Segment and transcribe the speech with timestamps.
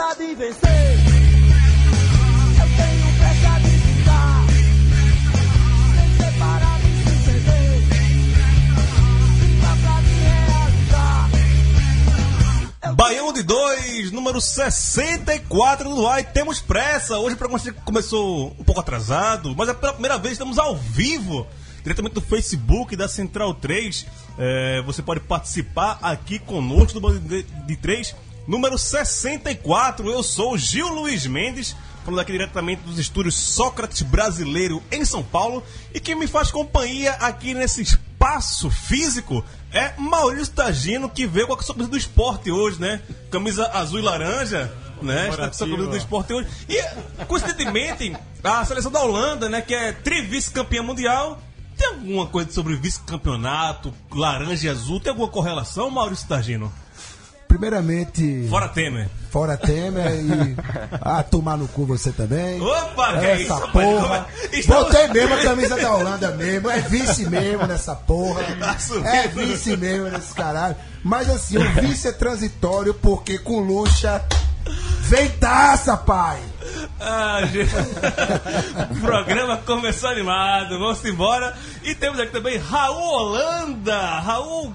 [0.00, 0.70] pressa de vencer.
[2.56, 4.46] Eu tenho pressa de ficar.
[5.94, 7.74] Sem separar de suceder.
[9.38, 10.14] Viva pra me
[10.90, 11.30] realizar.
[12.94, 16.20] Baião de 2, número 64 no ar.
[16.20, 17.18] E temos pressa.
[17.18, 21.46] Hoje o programa começou um pouco atrasado, mas é pela primeira vez estamos ao vivo,
[21.82, 24.06] diretamente do Facebook da Central 3.
[24.38, 28.14] É, você pode participar aqui conosco do Bando de 3,
[28.50, 30.10] número 64.
[30.10, 35.62] Eu sou Gil Luiz Mendes, falando aqui diretamente dos estúdios Sócrates Brasileiro em São Paulo.
[35.94, 41.54] E quem me faz companhia aqui nesse espaço físico é Maurício Tagino, que veio com
[41.54, 43.00] a sua camisa do esporte hoje, né?
[43.30, 44.72] Camisa azul e laranja.
[45.00, 45.28] Né?
[45.28, 46.48] Está com a sua camisa do esporte hoje.
[46.68, 51.40] E, coincidentemente, a seleção da Holanda, né, que é trivice-campeã mundial,
[51.78, 54.98] tem alguma coisa sobre vice-campeonato, laranja e azul?
[54.98, 56.70] Tem alguma correlação, Maurício Tagino?
[57.50, 59.08] Primeiramente, Fora Temer.
[59.28, 60.56] fora Temer e.
[61.02, 62.60] Ah, tomar no cu você também.
[62.60, 64.26] Opa, que é isso, Essa porra.
[64.52, 66.70] Estamos- Botei mesmo a camisa da Holanda mesmo.
[66.70, 68.42] É vice mesmo nessa porra.
[68.70, 69.08] Assumido.
[69.08, 70.76] É vice mesmo nesse caralho.
[71.02, 74.24] Mas assim, o vice é transitório porque com luxa
[75.00, 76.38] vem taça, pai.
[77.00, 77.74] Ah, gente.
[78.96, 81.56] o programa começou animado, vamos embora.
[81.82, 83.98] E temos aqui também Raul Holanda.
[84.20, 84.72] Raul,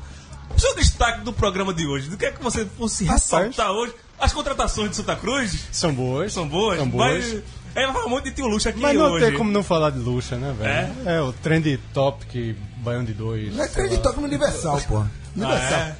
[0.53, 3.93] o seu destaque do programa de hoje, do que é que você fosse ressaltar hoje?
[4.19, 6.31] As contratações de Santa Cruz São boas.
[6.33, 7.11] são boas, São boas.
[7.25, 7.43] mas
[7.75, 9.25] é, vai falar muito de tio Luxo aqui Mas não hoje.
[9.25, 11.09] tem como não falar de luxa, né, velho?
[11.09, 11.21] É?
[11.21, 13.47] o trend topic Baião de dois.
[13.53, 13.65] Não é lá.
[13.65, 15.11] acreditou no Universal, porra.
[15.35, 15.79] Universal.
[15.79, 15.95] Ah, é?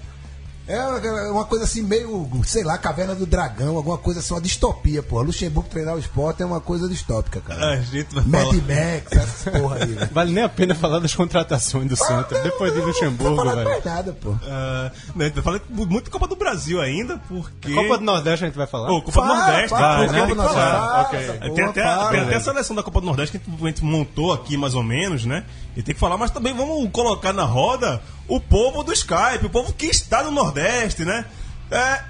[0.67, 5.03] É uma coisa assim, meio, sei lá, Caverna do Dragão, alguma coisa assim, uma distopia,
[5.03, 5.21] pô.
[5.21, 7.73] Luxemburgo treinar o esporte é uma coisa distópica, cara.
[7.73, 8.93] A gente vai Mad falar.
[8.93, 9.95] Max, essas porra aí.
[10.11, 12.41] Vale nem a pena falar das contratações do Santa.
[12.41, 13.63] Depois de Não Luxemburgo, velho.
[13.63, 14.35] mais nada, pô.
[14.43, 17.71] Ah, não, a gente vai falar muito de Copa do Brasil ainda, porque.
[17.71, 18.91] Copa do Nordeste a gente vai falar?
[18.91, 20.27] Ô, Copa do Fala, Nordeste, fala, vai, Copa né?
[20.27, 20.79] do Nordeste, falar.
[20.79, 21.19] fala, ok.
[21.19, 23.83] essa Tem até, para, tem até a seleção da Copa do Nordeste que a gente
[23.83, 25.45] montou aqui mais ou menos, né?
[25.77, 29.50] E tem que falar, mas também vamos colocar na roda o povo do Skype, o
[29.50, 31.25] povo que está no Nordeste, né?
[31.69, 32.03] É,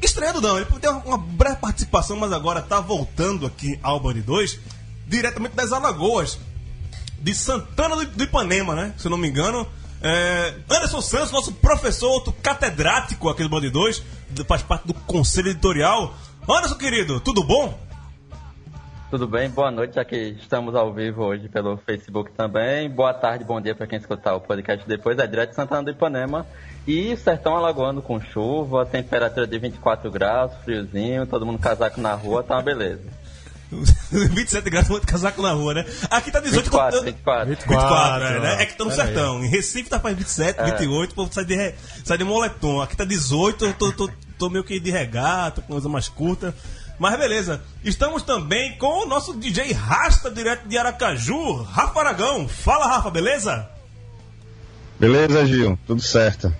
[0.00, 4.58] estreando não, ele tem uma breve participação, mas agora está voltando aqui ao Band 2,
[5.06, 6.38] diretamente das Alagoas,
[7.20, 8.94] de Santana do, do Ipanema, né?
[8.96, 9.66] Se eu não me engano.
[10.00, 14.02] É, Anderson Santos, nosso professor, outro catedrático aqui do Band 2,
[14.46, 16.14] faz parte do conselho editorial.
[16.48, 17.87] Anderson, querido, tudo bom?
[19.10, 19.48] Tudo bem?
[19.48, 22.90] Boa noite, já que estamos ao vivo hoje pelo Facebook também.
[22.90, 25.18] Boa tarde, bom dia para quem escutar o podcast depois.
[25.18, 26.46] É direto de Santana do Ipanema.
[26.86, 32.42] E sertão alagoano com chuva, temperatura de 24 graus, friozinho, todo mundo casaco na rua,
[32.42, 33.02] tá uma beleza.
[34.12, 35.86] 27 graus, muito casaco na rua, né?
[36.10, 37.48] Aqui tá 18 24, eu- 24.
[37.48, 38.54] 24, é, né?
[38.56, 38.60] ó.
[38.60, 38.96] É que tá no aí.
[38.96, 39.42] sertão.
[39.44, 42.82] Em Recife tá faz 27, 28, o povo sai de, re- sai de moletom.
[42.82, 46.54] Aqui tá 18, eu tô, tô, tô meio que de regata, com coisa mais curta.
[46.98, 47.62] Mas beleza.
[47.84, 52.48] Estamos também com o nosso DJ Rasta, direto de Aracaju, Rafa Aragão.
[52.48, 53.68] Fala, Rafa, beleza?
[54.98, 55.78] Beleza, Gil?
[55.86, 56.52] Tudo certo.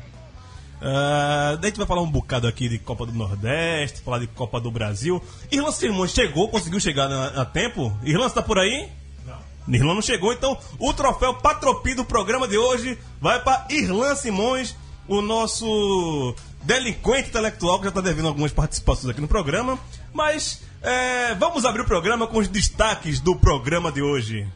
[0.80, 4.28] Ah, daí a gente vai falar um bocado aqui de Copa do Nordeste, falar de
[4.28, 5.20] Copa do Brasil.
[5.50, 7.92] Irlan Simões chegou, conseguiu chegar na- a, tempo?
[8.04, 8.88] Irlan, você tá por aí?
[9.26, 9.74] Não.
[9.74, 14.76] Irlan não chegou, então o troféu Patropi do programa de hoje vai para Irlan Simões,
[15.08, 16.32] o nosso
[16.62, 19.78] delinquente intelectual que já está devendo algumas participações aqui no programa.
[20.12, 24.46] Mas é, vamos abrir o programa com os destaques do programa de hoje.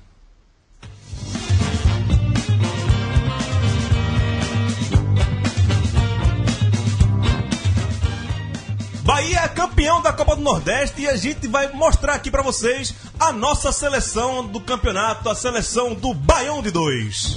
[9.04, 12.94] Bahia é campeão da Copa do Nordeste e a gente vai mostrar aqui pra vocês
[13.18, 17.36] a nossa seleção do campeonato, a seleção do Baião de Dois.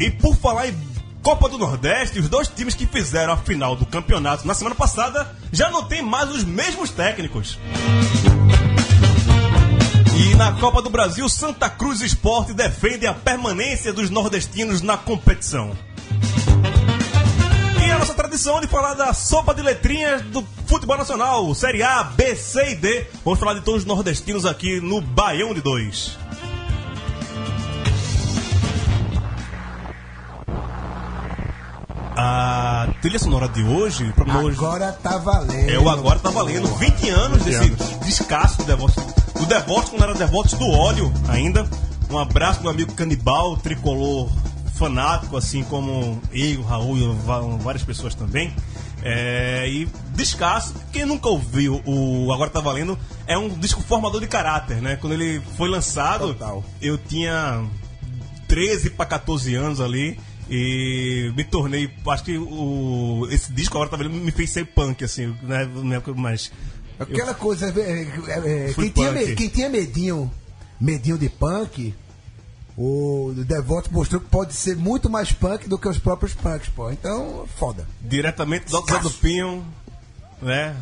[0.00, 0.95] E por falar em
[1.26, 5.28] Copa do Nordeste, os dois times que fizeram a final do campeonato na semana passada
[5.50, 7.58] já não tem mais os mesmos técnicos.
[10.16, 15.76] E na Copa do Brasil, Santa Cruz Esporte defende a permanência dos nordestinos na competição.
[17.84, 22.04] E a nossa tradição de falar da sopa de letrinhas do futebol nacional, Série A,
[22.04, 23.04] B, C e D.
[23.24, 26.16] Vamos falar de todos os nordestinos aqui no Baião de Dois.
[32.16, 35.70] A trilha sonora de hoje, o programa hoje Agora tá valendo.
[35.70, 36.66] é o Agora Tá Valendo.
[36.76, 37.68] 20 anos desse
[38.04, 38.96] descasso do Devotos.
[39.34, 41.68] Do Devotos, quando era Devotos do óleo ainda.
[42.10, 44.30] Um abraço do amigo canibal, tricolor
[44.74, 47.16] fanático, assim como eu, o Raul e
[47.58, 48.54] várias pessoas também.
[49.02, 54.26] É, e descasso, quem nunca ouviu o Agora Tá Valendo, é um disco formador de
[54.26, 54.96] caráter, né?
[54.96, 56.64] Quando ele foi lançado, Total.
[56.80, 57.62] eu tinha
[58.48, 63.96] 13 para 14 anos ali e me tornei, acho que o, esse disco agora tá
[63.96, 66.50] vendo me fez ser punk assim, né, na época, mas
[66.98, 67.68] Aquela coisa.
[67.68, 70.30] é, é, é, Fui quem, tinha, quem tinha medinho,
[70.80, 71.94] medinho de punk,
[72.76, 76.90] o Devoto mostrou que pode ser muito mais punk do que os próprios punks, pô.
[76.90, 77.86] Então, foda.
[78.00, 79.64] diretamente do Zé do Pinho,
[80.40, 80.74] né?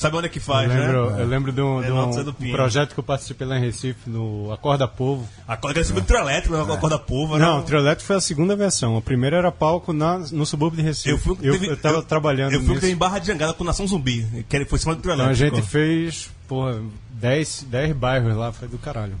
[0.00, 1.20] Sabe onde é que Eu faz, lembro, né?
[1.22, 2.52] eu lembro de um, É, de um- do Pinho.
[2.56, 5.28] projeto que eu participei lá em Recife, no Acorda Povo.
[5.46, 6.62] A corda que recebeu trio elétrico, né?
[6.62, 7.44] a corda pova, né?
[7.44, 8.96] Não, o Trio Elétrico foi a segunda versão.
[8.96, 11.10] A primeira era palco na, no subúrbio de Recife.
[11.10, 12.86] eu fui eu, teve- eu tava eu- trabalhando Eu fui nisso.
[12.86, 15.34] em Barra de Jangada com Nação Zumbi, que foi em cima do trio Então a
[15.34, 16.80] gente fez, porra,
[17.10, 19.16] 10, 10 bairros lá, foi do caralho.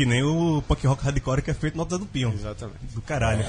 [0.00, 2.32] Que nem o punk rock hardcore que é feito no Alto Zé do Pinho.
[2.32, 2.78] Exatamente.
[2.94, 3.44] Do caralho.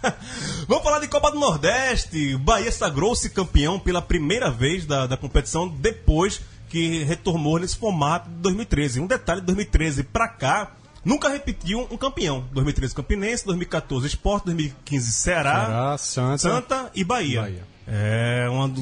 [0.66, 2.38] Vamos falar de Copa do Nordeste.
[2.38, 8.36] Bahia sagrou-se campeão pela primeira vez da, da competição depois que retornou nesse formato de
[8.36, 8.98] 2013.
[9.00, 10.72] Um detalhe, de 2013 pra cá,
[11.04, 12.46] nunca repetiu um campeão.
[12.50, 16.38] 2013 Campinense, 2014 Esporte, 2015 Ceará, Ceará, Santa.
[16.38, 17.42] Santa e Bahia.
[17.42, 17.70] Bahia.
[17.92, 18.72] É uma,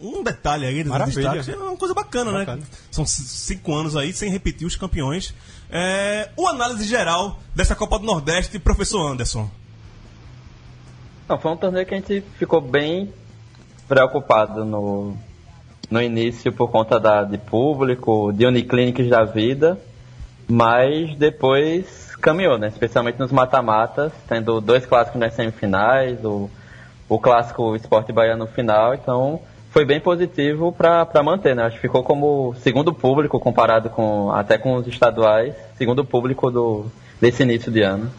[0.00, 1.30] um detalhe aí dos Maravilha.
[1.30, 1.48] destaques.
[1.48, 2.56] É uma coisa bacana, Bacana.
[2.56, 2.66] né?
[2.90, 5.34] São cinco anos aí sem repetir os campeões.
[5.72, 9.48] É, uma análise geral dessa Copa do Nordeste, professor Anderson.
[11.28, 13.12] Não, foi um torneio que a gente ficou bem
[13.86, 15.16] preocupado no,
[15.88, 19.80] no início por conta da, de público, de uniclinics da vida,
[20.48, 22.68] mas depois caminhou, né?
[22.68, 26.50] Especialmente nos mata-matas, tendo dois clássicos nas semifinais, o,
[27.08, 29.40] o clássico Esporte Baiano no final, então
[29.70, 31.62] foi bem positivo para manter, né?
[31.64, 36.86] Acho que ficou como segundo público comparado com até com os estaduais, segundo público do,
[37.20, 38.10] desse início de ano.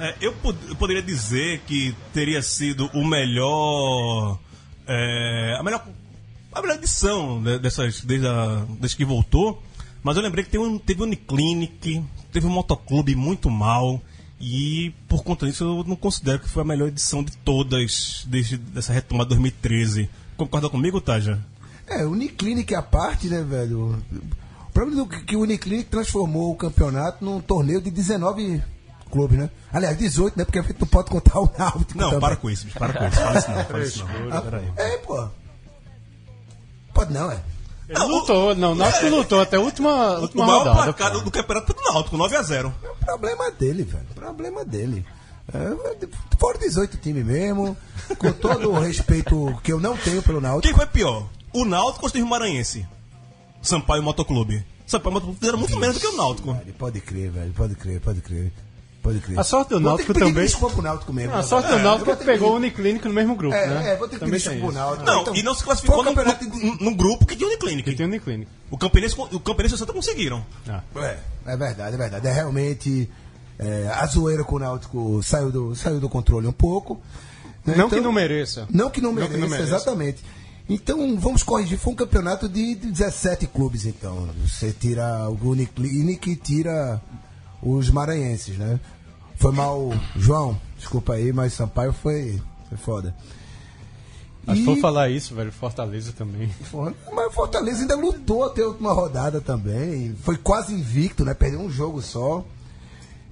[0.00, 4.38] É, eu, pod- eu poderia dizer que teria sido o melhor.
[4.86, 5.86] é, a melhor.
[6.52, 9.60] A melhor edição dessas, desde, a- desde que voltou.
[10.02, 14.00] Mas eu lembrei que teve um, teve Uniclinic, teve um motoclube muito mal.
[14.40, 18.56] E por conta disso eu não considero que foi a melhor edição de todas desde
[18.56, 20.10] dessa retomada de 2013.
[20.36, 21.38] Concorda comigo, Taja?
[21.86, 24.02] É, Uniclinic à parte, né, velho?
[24.68, 28.62] O problema é que o Uniclinic transformou o campeonato num torneio de 19
[29.10, 29.50] clubes, né?
[29.72, 30.44] Aliás, 18, né?
[30.44, 32.20] Porque a gente não pode contar o Náutico Não, também.
[32.20, 33.16] para com isso, para com isso.
[33.20, 34.40] Fala isso não, fala isso não.
[34.42, 34.72] Peraí.
[34.76, 35.28] É, pô.
[36.92, 37.38] Pode não, é.
[37.88, 40.82] Ele lutou, não, o Náutico lutou até a última, O última maior rodada.
[40.84, 42.72] placar do, do campeonato foi do Náutico, 9x0.
[43.04, 44.06] Problema dele, velho.
[44.14, 45.04] Problema dele.
[45.52, 45.76] É,
[46.38, 47.76] fora 18 time mesmo,
[48.18, 50.62] com todo o respeito que eu não tenho pelo Náutico.
[50.62, 51.26] Quem foi pior?
[51.52, 52.86] O Náutico ou o Rio Maranhense?
[53.62, 54.64] Sampaio Motoclube.
[54.86, 56.52] Sampaio Motoclube fizeram muito menos do que o Náutico.
[56.54, 57.52] Velho, Pode crer, velho.
[57.52, 58.52] Pode crer, pode crer.
[59.02, 59.38] Pode crer.
[59.38, 61.34] A sorte do Vou ter Náutico que pedir também- desculpa pro Náutico mesmo.
[61.34, 63.66] A sorte do Náutico é que ter que pegou o Uniclinic no mesmo grupo, É,
[63.66, 63.90] né?
[63.92, 64.82] é, vou ter que Também pedir desculpa pro.
[64.82, 65.04] Náutico.
[65.06, 67.46] Não, Então, e não se classificou num, um campeonato de- num- num grupo que tinha
[67.46, 67.90] Uniclinic.
[67.90, 68.50] Que tem Uniclinic.
[68.70, 70.44] O Campinense, o Campinense e o Santa conseguiram.
[70.66, 70.80] Ah.
[70.96, 72.26] É, é verdade, é verdade.
[72.26, 73.10] É realmente.
[73.58, 77.00] É, a zoeira com o Náutico saiu do, saiu do controle um pouco.
[77.64, 77.74] né?
[77.76, 78.66] Não Então- que não mereça.
[78.70, 79.76] Não que não Não que mereça, não mereça.
[79.76, 80.24] exatamente.
[80.68, 81.78] Então, vamos corrigir.
[81.78, 84.28] Foi um campeonato de, de 17 clubes, então.
[84.46, 87.00] Você tira o Uniclinic e tira
[87.62, 88.80] os maranhenses, né?
[89.36, 93.14] Foi mal, João, desculpa aí, mas Sampaio foi, foi foda.
[94.46, 96.50] Mas E- for falar isso, velho, Fortaleza também.
[97.12, 100.14] Mas Fortaleza ainda lutou até a última rodada também.
[100.22, 101.34] Foi quase invicto, né?
[101.34, 102.44] Perdeu um jogo só.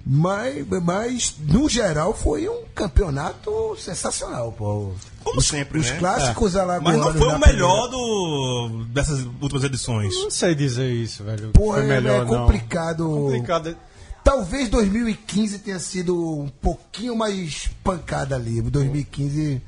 [0.05, 4.93] Mas, mas no geral, foi um campeonato sensacional, pô.
[5.23, 5.99] Como sempre, Os né?
[5.99, 7.07] clássicos Mas alagoanos.
[7.07, 10.13] não foi o melhor do, dessas últimas edições.
[10.17, 11.51] Não sei dizer isso, velho.
[11.53, 12.27] Porra, foi melhor, é não.
[12.27, 13.05] complicado.
[13.09, 13.77] Complicado.
[14.25, 18.61] Talvez 2015 tenha sido um pouquinho mais pancada ali.
[18.61, 19.63] 2015,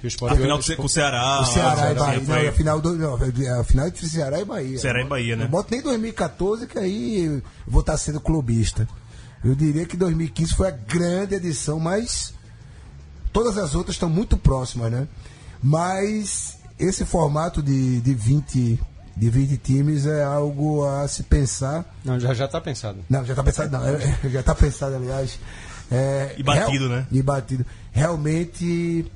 [0.00, 1.40] Que o Sport A final com o Ceará.
[1.40, 2.20] o Ceará e Bahia.
[2.42, 3.14] Não, a final, do, não,
[3.60, 4.78] a final entre Ceará e Bahia.
[4.78, 5.44] Ceará e Bahia, né?
[5.44, 8.88] Não boto nem 2014, que aí vou estar sendo clubista.
[9.44, 12.34] Eu diria que 2015 foi a grande edição, mas
[13.32, 15.06] todas as outras estão muito próximas, né?
[15.62, 18.80] Mas esse formato de, de, 20,
[19.16, 21.84] de 20 times é algo a se pensar.
[22.04, 22.98] Não, já, já tá pensado.
[23.08, 23.86] Não, já tá pensado, não.
[23.86, 25.38] é, já tá pensado, aliás.
[25.90, 27.06] É, E batido, né?
[27.12, 27.64] E batido.
[27.92, 29.10] Realmente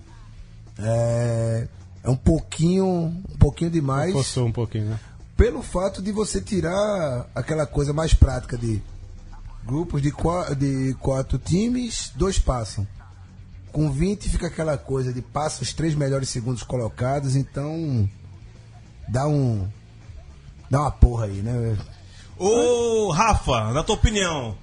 [0.79, 1.69] é,
[2.03, 4.99] é um pouquinho, um pouquinho demais Forçou um pouquinho, né?
[5.37, 8.83] pelo fato de você tirar aquela coisa mais prática de
[9.65, 12.87] grupos de, qua- de quatro times, dois passam.
[13.73, 18.09] Com 20 fica aquela coisa de passa os três melhores segundos colocados, então
[19.09, 19.69] dá um.
[20.69, 21.79] dá uma porra aí, né?
[22.37, 24.57] Ô, Rafa, na tua opinião,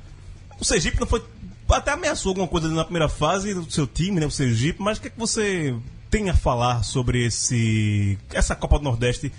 [0.60, 1.24] o Sergipe não foi.
[1.70, 4.25] Até ameaçou alguma coisa na primeira fase do seu time, né?
[4.25, 5.75] O Sergipe, mas o que, é que você
[6.10, 9.32] tem a falar sobre esse essa Copa do Nordeste,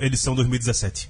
[0.00, 1.08] edição 2017?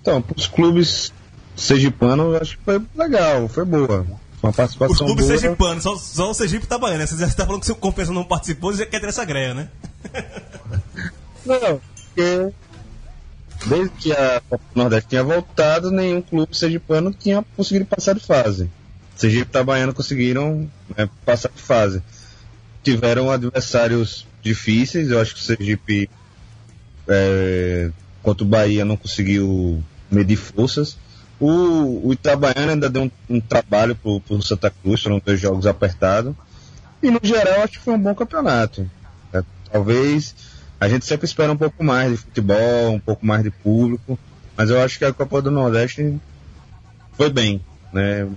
[0.00, 1.12] Então, para os clubes
[1.56, 4.06] sergipanos, eu acho que foi legal, foi boa.
[4.42, 5.38] Uma participação Os clubes boa.
[5.38, 7.06] sergipanos, só, só o Sergipe tá baiano, né?
[7.06, 9.24] Você já está falando que se o Compensa não participou, você já quer ter essa
[9.24, 9.68] greia, né?
[11.44, 12.52] Não, porque
[13.66, 18.24] desde que a Copa do Nordeste tinha voltado, nenhum clube sergipano tinha conseguido passar de
[18.24, 18.70] fase.
[19.16, 22.02] Sergipe e Itabaiana conseguiram né, passar de fase.
[22.82, 26.10] Tiveram adversários difíceis, eu acho que o Sergipe
[27.06, 27.90] é,
[28.22, 30.96] contra o Bahia não conseguiu medir forças.
[31.40, 35.66] O, o Itabaiana ainda deu um, um trabalho pro, pro Santa Cruz, foram dois jogos
[35.66, 36.34] apertados.
[37.02, 38.88] E no geral acho que foi um bom campeonato.
[39.32, 39.42] É,
[39.72, 40.34] talvez
[40.78, 44.18] a gente sempre espera um pouco mais de futebol, um pouco mais de público,
[44.56, 46.18] mas eu acho que a Copa do Nordeste
[47.12, 47.60] foi bem,
[47.92, 48.28] né?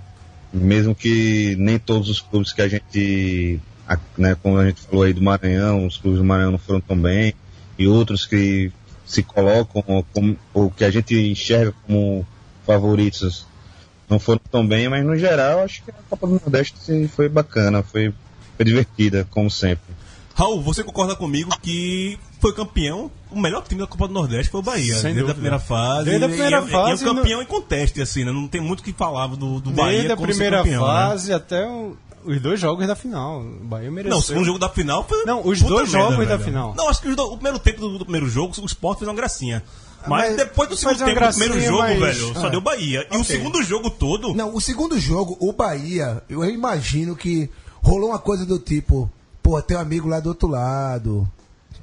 [0.52, 5.02] Mesmo que nem todos os clubes que a gente, a- né, como a gente falou
[5.04, 7.34] aí do Maranhão, os clubes do Maranhão não foram tão bem,
[7.78, 8.72] e outros que
[9.04, 9.82] se colocam
[10.12, 12.26] como, ou que a gente enxerga como
[12.66, 13.46] favoritos
[14.08, 17.82] não foram tão bem, mas no geral acho que a Copa do Nordeste foi bacana,
[17.82, 18.12] foi,
[18.56, 19.94] foi divertida, como sempre.
[20.34, 24.60] Raul, você concorda comigo que foi campeão, o melhor time da Copa do Nordeste foi
[24.60, 25.34] o Bahia, Sem desde a dúvida.
[25.34, 26.04] primeira fase.
[26.06, 28.32] Desde a e- primeira e, e, fase, E o campeão em conteste, assim, né?
[28.32, 30.92] Não tem muito o que falar do, do Bahia Desde a primeira campeão, né?
[30.92, 33.40] fase até o- os dois jogos da final.
[33.42, 34.10] O Bahia mereceu.
[34.10, 35.24] Não, o segundo jogo da final foi.
[35.24, 36.44] Não, os dois merda, jogos da velho.
[36.44, 36.74] final.
[36.76, 39.14] Não, acho que do- o primeiro tempo do, do primeiro jogo, o Sport fez uma
[39.14, 39.62] gracinha.
[40.06, 42.50] Mas, mas depois do segundo uma tempo do primeiro gracinha, jogo, mas- velho, só Ah.
[42.50, 43.06] deu Bahia.
[43.10, 44.34] E o segundo jogo todo.
[44.34, 47.50] Não, o segundo jogo, o Bahia, eu imagino que
[47.82, 49.10] rolou uma coisa do tipo,
[49.42, 51.28] pô, tem um amigo lá do outro lado.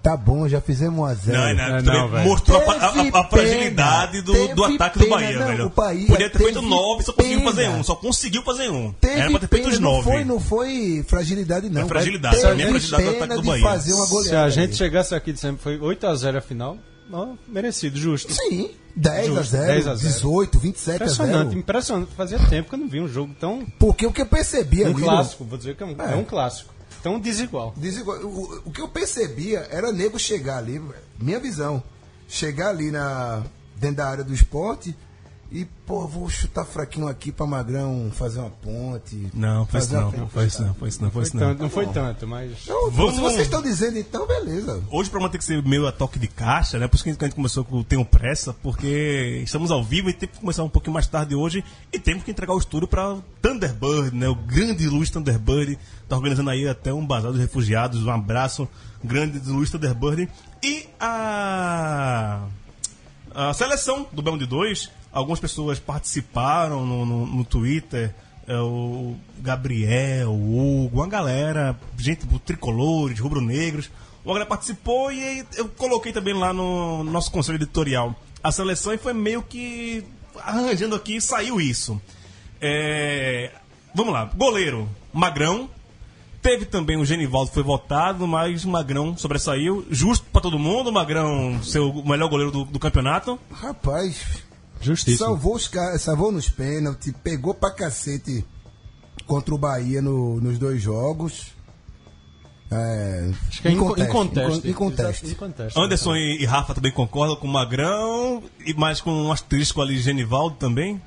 [0.02, 1.38] Tá bom, já fizemos um a zero.
[1.38, 2.28] Não, não, É, não, velho.
[2.28, 5.66] mostrou a, a- a- a fragilidade do, do ataque do pena, Bahia, não, velho.
[5.68, 7.84] o Bahia Podia ter feito nove, só conseguiu fazer um.
[7.84, 8.92] Só conseguiu fazer um.
[8.94, 10.04] Teve Era pra ter feito pena, os não nove.
[10.04, 11.82] foi, não foi fragilidade, não.
[11.82, 13.64] É fragilidade, pra mim é fragilidade do ataque do de Bahia.
[13.64, 14.76] fazer uma Se a gente aí.
[14.78, 16.78] chegasse aqui dizendo que foi 8x0 a final,
[17.12, 18.34] ó, merecido, justo.
[18.34, 20.14] Sim, 10 a Justo, 0, 10 a 0.
[20.14, 21.60] 18, 27 a Impressionante, 0.
[21.60, 22.12] impressionante.
[22.16, 23.66] Fazia tempo que eu não vi um jogo tão.
[23.80, 26.14] Porque o que eu percebia Um clássico, vou dizer que é um, É.
[26.14, 26.74] é um clássico.
[27.02, 27.74] Tão desigual.
[27.78, 28.18] Desigual.
[28.20, 30.82] O, o que eu percebia era nego chegar ali,
[31.20, 31.82] minha visão,
[32.28, 33.44] chegar ali na
[33.78, 34.96] dentro da área do esporte
[35.52, 39.28] e, pô, vou chutar fraquinho aqui pra Magrão fazer uma ponte.
[39.34, 40.12] Não, foi isso não.
[40.12, 40.30] frente.
[40.32, 41.48] Foi isso não, foi isso não, foi isso não.
[41.50, 42.60] tanto, não foi tanto, mas.
[42.66, 44.82] Pô, Vamos- Se vocês estão dizendo então, beleza.
[44.90, 46.88] Hoje o programa tem que ser meio a toque de caixa, né?
[46.88, 50.14] Por isso que a gente começou com o Tenho Pressa, porque estamos ao vivo e
[50.14, 53.18] temos que começar um pouquinho mais tarde hoje e temos que entregar o estúdio para
[53.42, 54.30] Thunderbird, né?
[54.30, 55.78] O grande Luiz Thunderbird.
[56.08, 58.06] Tá organizando aí até um bazar dos refugiados.
[58.06, 58.68] Um abraço
[59.04, 60.30] grande do Luiz Thunderbird.
[60.64, 62.46] E a,
[63.34, 68.14] a seleção do Belo de 2, algumas pessoas participaram no, no, no Twitter.
[68.48, 73.90] é, o Gabriel, o Hugo, uma galera, gente tricolores, rubro-negros.
[74.24, 78.98] Uma galera participou e eu coloquei também lá no nosso conselho editorial a seleção e
[78.98, 80.04] foi meio que
[80.38, 82.00] arranjando aqui saiu isso.
[82.60, 83.52] É,
[83.94, 85.70] vamos lá, goleiro, Magrão.
[86.42, 89.86] Teve também o Genivaldo foi votado, mas Magrão sobressaiu.
[89.92, 93.40] Justo pra todo mundo, Magrão ser o melhor goleiro do, do campeonato.
[93.52, 94.44] Rapaz,
[94.82, 95.26] Justiça.
[95.26, 95.70] salvou, os,
[96.00, 98.46] salvou nos pênaltis, pegou pra cacete
[99.26, 101.54] contra o Bahia no- nos dois jogos.
[102.74, 105.28] É, Acho que é em, em contexto.
[105.28, 105.36] Em.
[105.76, 109.96] Anderson e, e Rafa também concordam com o Magrão, e mais com um asterisco ali
[109.96, 111.02] de Genivaldo também.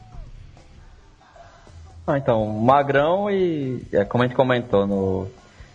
[2.07, 3.83] Ah, então, Magrão e.
[3.93, 5.27] É, como a gente comentou no.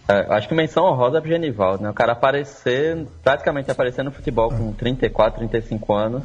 [0.08, 1.90] é, acho que menção honrosa pro Genivaldo, né?
[1.90, 6.24] O cara aparecer, praticamente aparecer no futebol com 34, 35 anos.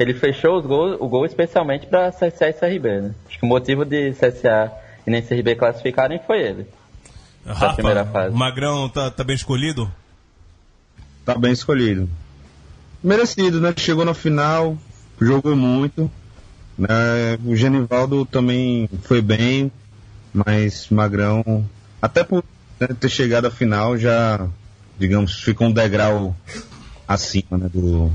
[0.00, 3.14] Ele fechou os gols, o gol especialmente pra CSA e CRB, né?
[3.28, 4.72] Acho que o motivo de CSA
[5.06, 6.66] e nem CRB classificarem foi ele.
[7.46, 8.34] Rafa, primeira fase.
[8.34, 9.92] o Magrão tá, tá bem escolhido?
[11.22, 12.08] Tá bem escolhido.
[13.04, 13.74] Merecido, né?
[13.76, 14.78] Chegou na final,
[15.20, 16.10] jogou muito.
[16.78, 17.38] né?
[17.44, 19.70] O Genivaldo também foi bem,
[20.32, 21.68] mas Magrão,
[22.00, 22.42] até por
[22.80, 24.48] né, ter chegado à final, já,
[24.98, 26.34] digamos, ficou um degrau
[27.06, 28.10] acima né, do,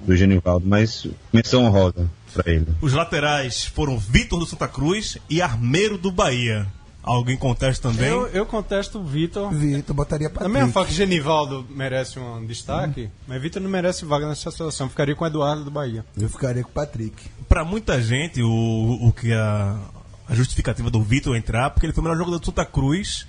[0.00, 0.66] do Genivaldo.
[0.66, 2.66] Mas menção honrosa pra ele.
[2.80, 6.66] Os laterais foram Vitor do Santa Cruz e Armeiro do Bahia.
[7.02, 8.08] Alguém contesta também?
[8.08, 9.50] Eu, eu contesto o Vitor.
[9.50, 14.04] Vitor, botaria pra Na mesma forma que Genivaldo merece um destaque, mas Vitor não merece
[14.04, 14.88] vaga nessa situação.
[14.88, 16.04] Ficaria com o Eduardo do Bahia.
[16.16, 17.16] Eu ficaria com o Patrick.
[17.48, 19.78] Pra muita gente, o, o que a,
[20.28, 23.26] a justificativa do Vitor entrar, porque ele foi o melhor jogador do Santa Cruz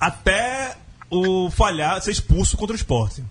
[0.00, 0.76] até
[1.08, 3.22] o falhar, ser expulso contra o esporte.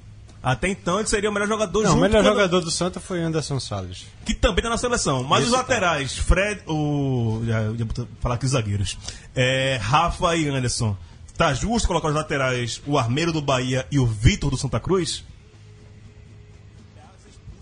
[0.43, 3.61] Até então ele seria o melhor jogador Não, o melhor jogador do Santa foi Anderson
[3.61, 4.05] Salles.
[4.25, 5.23] que também tá na seleção.
[5.23, 5.59] Mas Esse os tá.
[5.59, 7.41] laterais, Fred, o.
[7.45, 8.97] Já, ia botar- falar aqui os zagueiros.
[9.33, 10.97] É, Rafa e Anderson.
[11.37, 15.23] Tá justo colocar os laterais, o Armeiro do Bahia e o Vitor do Santa Cruz?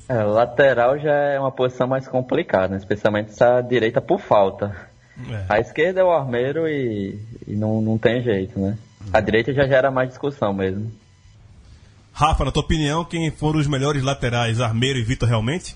[0.09, 2.77] É, lateral já é uma posição mais complicada, né?
[2.77, 4.75] especialmente essa direita por falta.
[5.29, 5.45] É.
[5.47, 8.77] A esquerda é o armeiro e, e não, não tem jeito, né?
[9.13, 10.91] A direita já gera mais discussão mesmo.
[12.13, 15.75] Rafa, na tua opinião, quem foram os melhores laterais, Armeiro e Vitor realmente?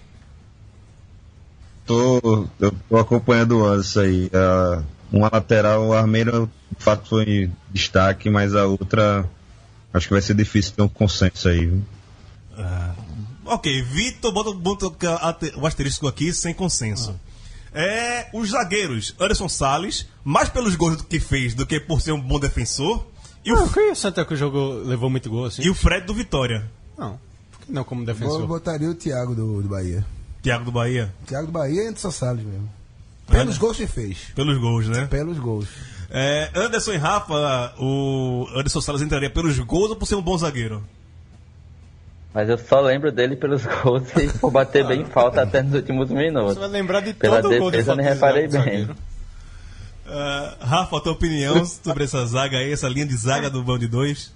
[1.85, 4.31] Tô, eu tô acompanhando o Anderson aí.
[4.33, 9.29] Ah, uma lateral, o Armeiro, de fato, foi destaque, mas a outra,
[9.93, 11.65] acho que vai ser difícil ter um consenso aí.
[11.65, 11.83] viu?
[13.45, 14.87] Ok, Vitor, bota, bota
[15.55, 17.13] o asterisco aqui sem consenso.
[17.71, 22.19] É, os zagueiros, Anderson Salles, mais pelos gols que fez do que por ser um
[22.19, 23.05] bom defensor,
[23.45, 25.61] e o, Por que o Santa Cruz jogou, levou muito gol assim?
[25.63, 26.65] e o Fred do Vitória.
[26.97, 27.19] Não.
[27.51, 28.45] Por que não como Eu defensor?
[28.47, 30.05] botaria o Thiago do, do Bahia.
[30.41, 31.13] Thiago do Bahia.
[31.25, 32.69] Thiago do Bahia e Anderson Salles mesmo.
[33.27, 33.59] Pelos É.
[33.59, 34.17] gols que fez.
[34.35, 35.07] Pelos gols, né?
[35.07, 35.67] Pelos gols.
[36.09, 40.37] É, Anderson e Rafa, o Anderson Salles entraria pelos gols ou por ser um bom
[40.37, 40.83] zagueiro?
[42.33, 46.09] Mas eu só lembro dele pelos gols e por bater bem falta até nos últimos
[46.09, 46.53] minutos.
[46.53, 48.95] Você vai lembrar de Pela todo o gol de defesa, eu nem reparei zagueiro.
[50.07, 53.77] Ah, Rafa, a tua opinião sobre essa zaga aí, essa linha de zaga do Bão
[53.77, 54.31] de Dois?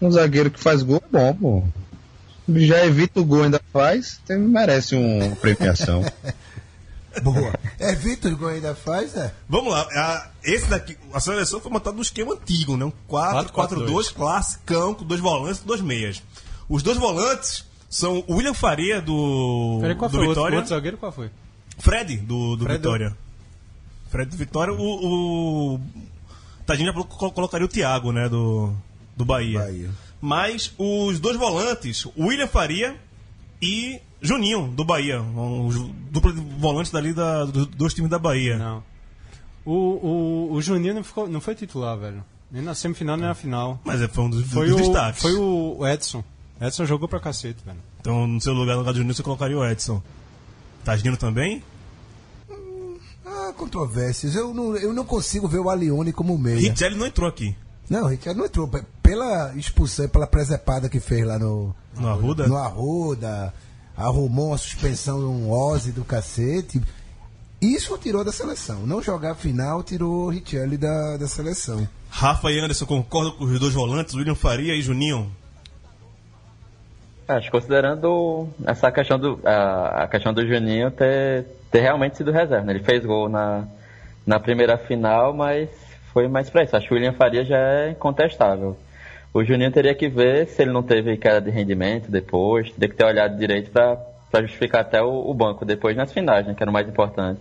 [0.00, 1.64] Um zagueiro que faz gol é bom, pô.
[2.60, 6.04] Já evita o gol, ainda faz, tem- merece uma premiação.
[7.22, 7.52] Boa.
[7.80, 9.34] É Vitor que ainda faz, é?
[9.48, 12.84] Vamos lá, a, esse daqui, a seleção foi montada no esquema antigo, né?
[12.84, 16.22] Um 4-4-2 classicão, com dois volantes e dois meias.
[16.68, 20.44] Os dois volantes são o William Faria do, Peraí, qual do foi o outro, o
[20.44, 20.96] Vitória, outro zagueiro?
[20.96, 21.30] Qual foi?
[21.78, 23.16] Fred do, do Fred do- Vitória.
[24.10, 25.80] Fred do Vitória, o, o
[26.66, 28.72] Tadinho já colo- colocaria o Thiago, né, do,
[29.16, 29.58] do Bahia.
[29.60, 29.90] Bahia.
[30.20, 32.96] Mas os dois volantes, o William Faria
[33.62, 35.20] e Juninho, do Bahia.
[35.22, 35.76] Os
[36.10, 38.58] dupla de volantes dali da, dos dois times da Bahia.
[38.58, 38.82] Não.
[39.64, 42.24] O, o, o Juninho não, ficou, não foi titular, velho.
[42.50, 43.78] Nem na semifinal, nem na final.
[43.84, 45.20] Mas é, foi um dos, Foi dos o, destaques.
[45.22, 46.24] foi o Edson.
[46.60, 47.78] Edson jogou pra cacete, velho.
[48.00, 50.02] Então, no seu lugar, no lugar do Juninho, você colocaria o Edson.
[50.84, 51.62] Tadinho também?
[53.52, 54.34] Controvérsias.
[54.34, 56.58] Eu não, eu não consigo ver o Alione como meia.
[56.70, 57.56] Richelli não entrou aqui.
[57.88, 58.68] Não, Richard não entrou.
[59.02, 62.46] Pela expulsão, e pela presepada que fez lá no, No Arruda?
[62.46, 63.54] no Arruda,
[63.96, 66.82] arrumou uma suspensão um Ozzy do cacete.
[67.60, 68.86] Isso o tirou da seleção.
[68.86, 71.88] Não jogar final tirou o Richelli da, da seleção.
[72.10, 75.30] Rafa e Anderson concordam com os dois volantes, William Faria e Juninho?
[77.28, 82.32] Acho que considerando essa questão do, a, a questão do Juninho ter, ter realmente sido
[82.32, 82.64] reserva.
[82.64, 82.72] né?
[82.72, 83.64] Ele fez gol na,
[84.26, 85.68] na primeira final, mas
[86.12, 86.74] foi mais pra isso.
[86.74, 88.76] Acho que o William Faria já é incontestável.
[89.34, 92.96] O Juninho teria que ver se ele não teve queda de rendimento depois, teria que
[92.96, 93.96] ter olhado direito pra,
[94.30, 97.38] pra justificar até o, o banco depois nas finais, né, que era o mais importante.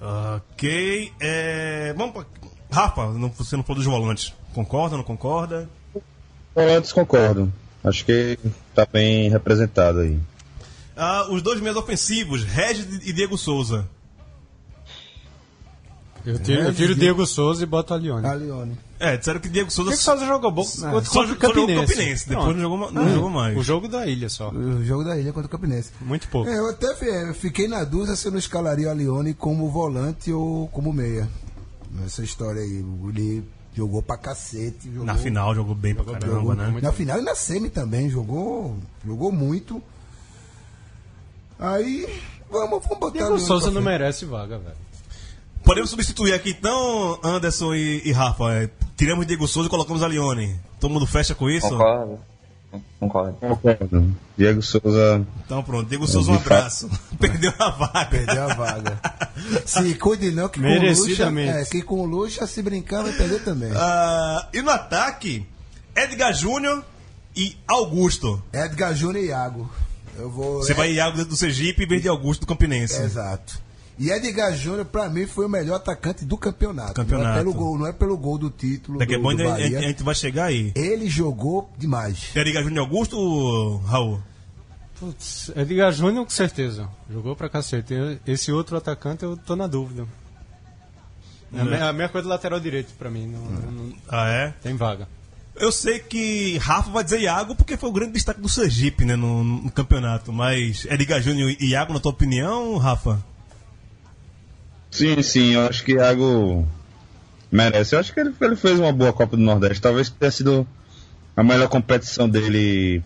[0.00, 1.12] Ok.
[1.20, 1.92] É...
[1.96, 2.24] Vamos pra...
[2.72, 4.34] Rafa, não- você não falou dos volantes.
[4.54, 5.68] Concorda, não concorda?
[6.54, 7.52] Volantes concordo.
[7.84, 8.38] Acho que
[8.74, 10.18] tá bem representado aí.
[10.96, 13.86] Ah, os dois meias ofensivos, Regis e Diego Souza.
[16.24, 18.26] Eu tiro, eu tiro o Diego Souza e boto o Alione.
[18.26, 18.78] Alione.
[18.98, 20.64] É, disseram que Diego Souza que, que o Souza jogou bom?
[20.64, 21.92] só, Contra só o jogou Campinense.
[21.94, 22.54] Campinense, depois Pronto.
[22.56, 23.58] não jogou, ma- não jogou mais.
[23.58, 24.48] O jogo da ilha só.
[24.48, 25.90] O jogo da ilha contra o Campinense.
[26.00, 26.48] Muito pouco.
[26.48, 30.32] É, eu até fi- fiquei na dúvida se eu não escalaria o Alione como volante
[30.32, 31.28] ou como meia.
[32.06, 32.82] Essa história aí.
[33.08, 33.44] Ele
[33.74, 34.90] jogou pra cacete.
[34.90, 36.80] Jogou, Na final jogou bem pra caramba, jogou né?
[36.80, 38.08] Na final e na semi também.
[38.08, 39.82] Jogou, jogou muito.
[41.58, 42.06] Aí,
[42.50, 44.76] vamos, vamos botar Diego Souza não merece vaga, velho.
[45.62, 48.52] Podemos substituir aqui então, Anderson e, e Rafa.
[48.52, 50.58] É, tiramos Diego Souza e colocamos a Leone.
[50.78, 51.68] Todo mundo fecha com isso?
[51.68, 52.18] Concordo?
[53.00, 53.32] Concordo.
[53.34, 54.14] Concordo.
[54.36, 55.26] Diego Souza.
[55.44, 56.90] Então pronto, Diego Souza, um abraço.
[57.18, 58.06] Perdeu a vaga.
[58.10, 59.00] Perdeu a vaga.
[59.66, 61.58] se cuide não, que com Merecidamente.
[61.58, 63.70] é, que com o Lucha, se brincar, vai perder também.
[63.74, 65.46] Ah, e no ataque,
[65.96, 66.84] Edgar Júnior
[67.36, 68.42] e Augusto.
[68.52, 69.70] Edgar Júnior e Iago.
[70.16, 70.62] Eu vou.
[70.62, 73.00] Você vai Iago do Sergipe e verde Augusto do Campinense.
[73.00, 73.63] Exato.
[73.98, 76.88] E Edgar Júnior, pra mim, foi o melhor atacante do campeonato.
[76.88, 77.38] Não Campeonato.
[77.38, 78.98] é pelo gol, não é pelo gol do título.
[78.98, 80.72] Daqui a pouco a, gente- vai chegar aí.
[80.74, 82.30] Ele jogou demais.
[82.34, 84.20] Edgar Júnior Augusto, Raul?
[84.98, 86.88] Putz, Edgar Júnior, com certeza.
[87.10, 87.94] Jogou pra cacete.
[88.26, 90.06] Esse outro atacante eu tô na dúvida.
[91.52, 93.26] É a, me- a mesma coisa do lateral direito pra mim.
[93.28, 94.54] Não, não- não Ah, é?
[94.62, 95.06] tem vaga.
[95.54, 99.14] Eu sei que Rafa vai dizer Iago porque foi o grande destaque do Sergipe né,
[99.14, 100.32] no, no campeonato.
[100.32, 103.24] Mas Edgar Júnior e Iago, na tua opinião, Rafa?
[104.94, 106.64] Sim, sim, eu acho que Iago
[107.50, 107.96] merece.
[107.96, 109.82] Eu acho que ele, ele fez uma boa Copa do Nordeste.
[109.82, 110.64] Talvez tenha sido
[111.36, 113.02] a melhor competição dele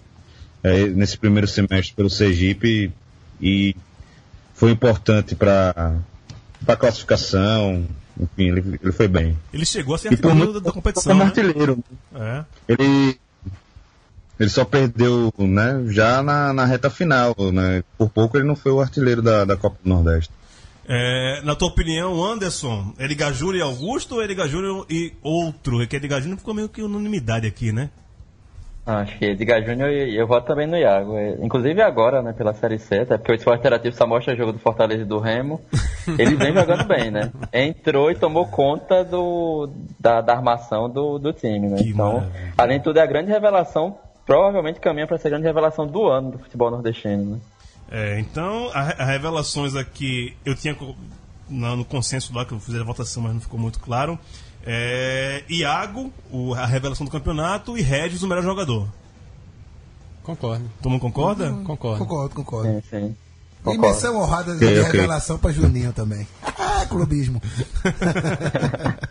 [0.62, 2.92] é, nesse primeiro semestre pelo Sergipe
[3.40, 3.74] e
[4.52, 5.96] foi importante para
[6.66, 7.86] a classificação.
[8.20, 9.38] Enfim, ele, ele foi bem.
[9.50, 11.10] Ele chegou a ser artilheiro muito da, da competição.
[11.10, 11.26] como Né?
[11.30, 11.84] artilheiro.
[12.14, 12.44] É.
[12.68, 13.18] Ele,
[14.38, 17.34] ele só perdeu né, já na, na reta final.
[17.50, 17.82] Né?
[17.96, 20.36] Por pouco ele não foi o artilheiro da, da Copa do Nordeste.
[20.88, 22.94] É, na tua opinião, Anderson,
[23.34, 25.82] Júnior e Augusto ou Júnior e outro?
[25.82, 27.90] É que Edgar Júnior ficou meio que unanimidade aqui, né?
[28.86, 31.18] Acho que Edgar Júnior e eu voto também no Iago.
[31.18, 34.52] É, Inclusive agora, né, pela Série C, até porque o Esporte Interativo só mostra jogo
[34.52, 35.60] do Fortaleza e do Remo.
[36.18, 37.30] Ele vem jogando bem, né?
[37.52, 39.68] Entrou e tomou conta do,
[40.00, 41.76] da, da armação do, do time, né?
[41.76, 42.54] Que então, maravilha.
[42.56, 46.08] além de tudo, é a grande revelação, provavelmente caminha para ser a grande revelação do
[46.08, 47.40] ano do futebol nordestino, né?
[47.90, 50.76] É, então, a, a revelações aqui, eu tinha
[51.48, 54.18] na- no consenso lá que eu fiz a votação, mas não ficou muito claro.
[54.66, 58.86] É, Iago, o- a revelação do campeonato, e Regis, o melhor jogador.
[60.22, 60.70] Concordo.
[60.82, 61.50] Todo mundo concorda?
[61.64, 61.98] Concordo.
[62.04, 62.68] Concordo, concordo.
[62.68, 63.16] Sim, sim.
[63.60, 63.80] E Concordo.
[63.94, 64.92] menção honrada de Ok, ok.
[64.92, 66.28] revelação pra Juninho também.
[66.42, 67.40] Ah, clubismo.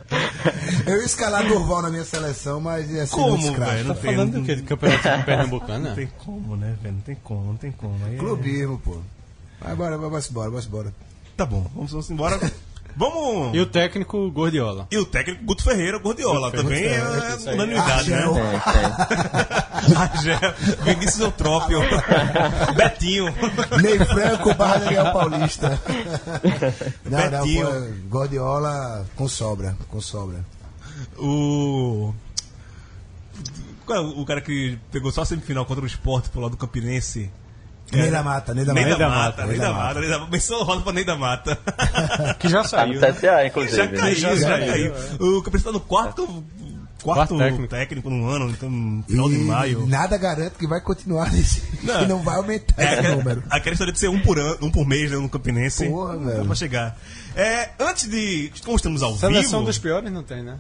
[0.86, 3.86] eu ia escalar Durval na minha seleção, mas ia ser Como, velho?
[3.88, 4.56] Não Tá tem- falando não- do quê?
[4.56, 5.90] Do campeonato pernambucano?
[5.90, 6.96] Não tem como, né, velho?
[6.96, 8.06] Não tem como, não tem como.
[8.06, 8.98] Aí é- Clubismo, pô.
[9.62, 10.94] Vai embora, vai embora, vai embora.
[11.36, 12.40] Tá bom, vamos, vamos embora.
[13.00, 13.56] Vamos.
[13.56, 14.88] E o técnico Gordiola.
[14.90, 17.54] E o técnico Guto Ferreira, Gordiola, também é, Ferreira, isso aí.
[17.56, 18.24] unanimidade, né?
[19.96, 20.40] Argel,
[20.84, 21.80] Vinícius Eutrópio,
[22.76, 23.26] Betinho.
[23.84, 25.80] Ney Franco barra Daniel Paulista.
[27.06, 27.68] Não, não, Betinho.
[27.68, 30.44] pô, Guardiola com sobra, com sobra.
[31.18, 32.14] O.
[33.90, 37.32] É o cara que pegou só a semifinal contra o esporte pro lado do Campinense?
[37.92, 38.98] Ney da Mata, Ney da Ney Mata.
[38.98, 40.32] da da Mata, Mata, Ney da Mata, Ney da Mata.
[40.32, 41.56] Menção roda pra Ney da Mata.
[42.38, 42.96] Que já Tá saiu.
[42.96, 43.14] no né?
[43.14, 43.78] CSA, inclusive.
[43.78, 43.98] Já né?
[43.98, 45.38] caiu, já já caiu, caiu.
[45.38, 46.28] O Campinense tá no quarto.
[47.02, 47.68] Quarto, Quarto técnico.
[47.68, 48.10] técnico.
[48.10, 49.88] no ano, então no final de E maio.
[49.88, 51.64] nada garante que vai continuar nesse.
[51.84, 52.00] Não.
[52.00, 53.44] que não vai aumentar É, esse aquela, número.
[53.50, 55.88] aquela história de ser um por, ano, um por mês né, no Campinense.
[55.88, 56.40] Porra, velho.
[56.40, 56.98] Dá pra chegar.
[57.36, 58.52] É, antes de.
[58.66, 59.66] Como estamos ao Seleção vivo.
[59.72, 60.58] dos piores não tem, né?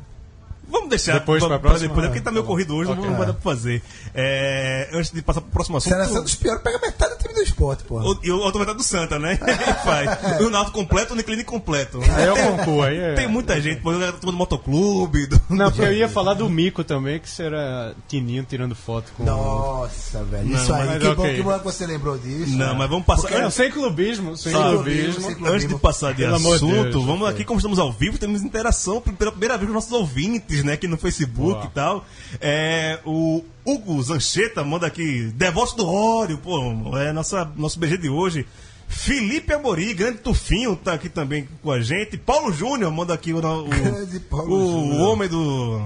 [0.69, 1.87] Vamos deixar Depois pra, pra pra próxima?
[1.89, 2.09] depois, né?
[2.09, 3.03] porque tá meio Tá corrido hoje, Ok.
[3.05, 3.81] não vai dar pra fazer.
[4.13, 5.93] É, antes de passar pro próximo assunto.
[5.93, 8.17] Seleção dos piores pega metade do time do esporte, pô.
[8.23, 9.37] E o autometade do Santa, né?
[9.83, 10.41] Faz.
[10.41, 11.99] O Náutico completo, o Niclini completo.
[12.15, 13.13] Aí é o concurso, aí é...
[13.15, 15.25] Tem muita gente, pô, a turma do motoclube.
[15.27, 15.41] Do...
[15.49, 19.23] Não, porque eu ia falar do Mico também, que será Tininho tirando foto com...
[19.23, 20.47] Nossa, velho.
[20.49, 21.35] Não, Isso aí, mas que, bom, ok.
[21.35, 22.55] que bom que você lembrou disso.
[22.55, 23.31] Não, mas vamos passar.
[23.31, 25.13] Não, sem clubismo, sem clubismo.
[25.13, 25.47] sem clubismo.
[25.47, 29.01] Antes de passar de Pelo assunto, Deus, vamos aqui, como estamos ao vivo, temos interação
[29.01, 30.73] pela primeira vez com nossos ouvintes, né?
[30.73, 31.65] Aqui no Facebook Boa.
[31.65, 32.05] e tal.
[32.39, 38.09] É, o Hugo Zancheta manda aqui, devoto do óleo, pô, é nossa, nosso BG de
[38.09, 38.45] hoje.
[38.87, 42.17] Felipe Amori, grande Tufinho, tá aqui também com a gente.
[42.17, 45.01] Paulo Júnior manda aqui o, o, o Júnior.
[45.01, 45.81] homem do,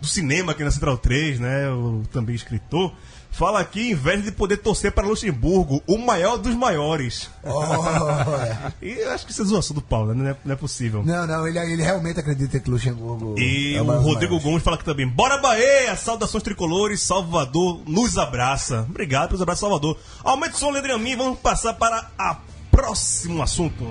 [0.00, 1.70] do cinema aqui na Central 3, né?
[1.70, 2.92] O também escritor.
[3.30, 7.30] Fala aqui, inveja de poder torcer para Luxemburgo, o maior dos maiores.
[7.44, 8.74] Olha.
[8.82, 10.22] E eu acho que isso é zoação do Paulo, né?
[10.22, 11.02] Não é, não é possível.
[11.04, 13.38] Não, não, ele, ele realmente acredita que Luxemburgo.
[13.38, 14.42] E é o dos Rodrigo maiores.
[14.42, 15.06] Gomes fala aqui também.
[15.06, 15.94] Bora Bahia!
[15.96, 18.86] Saudações tricolores, Salvador nos abraça.
[18.88, 19.98] Obrigado pelos abraços, Salvador.
[20.24, 22.38] Aumente o som, Leandro e vamos passar para a
[22.70, 23.84] próximo assunto.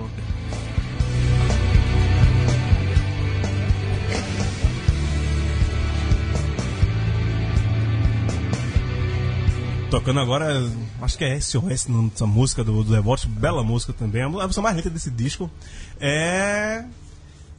[9.90, 10.46] Tocando agora,
[11.00, 14.60] acho que é SOS, não, essa música do, do Devote, bela música também, a música
[14.60, 15.50] mais lenta desse disco.
[15.98, 16.84] É.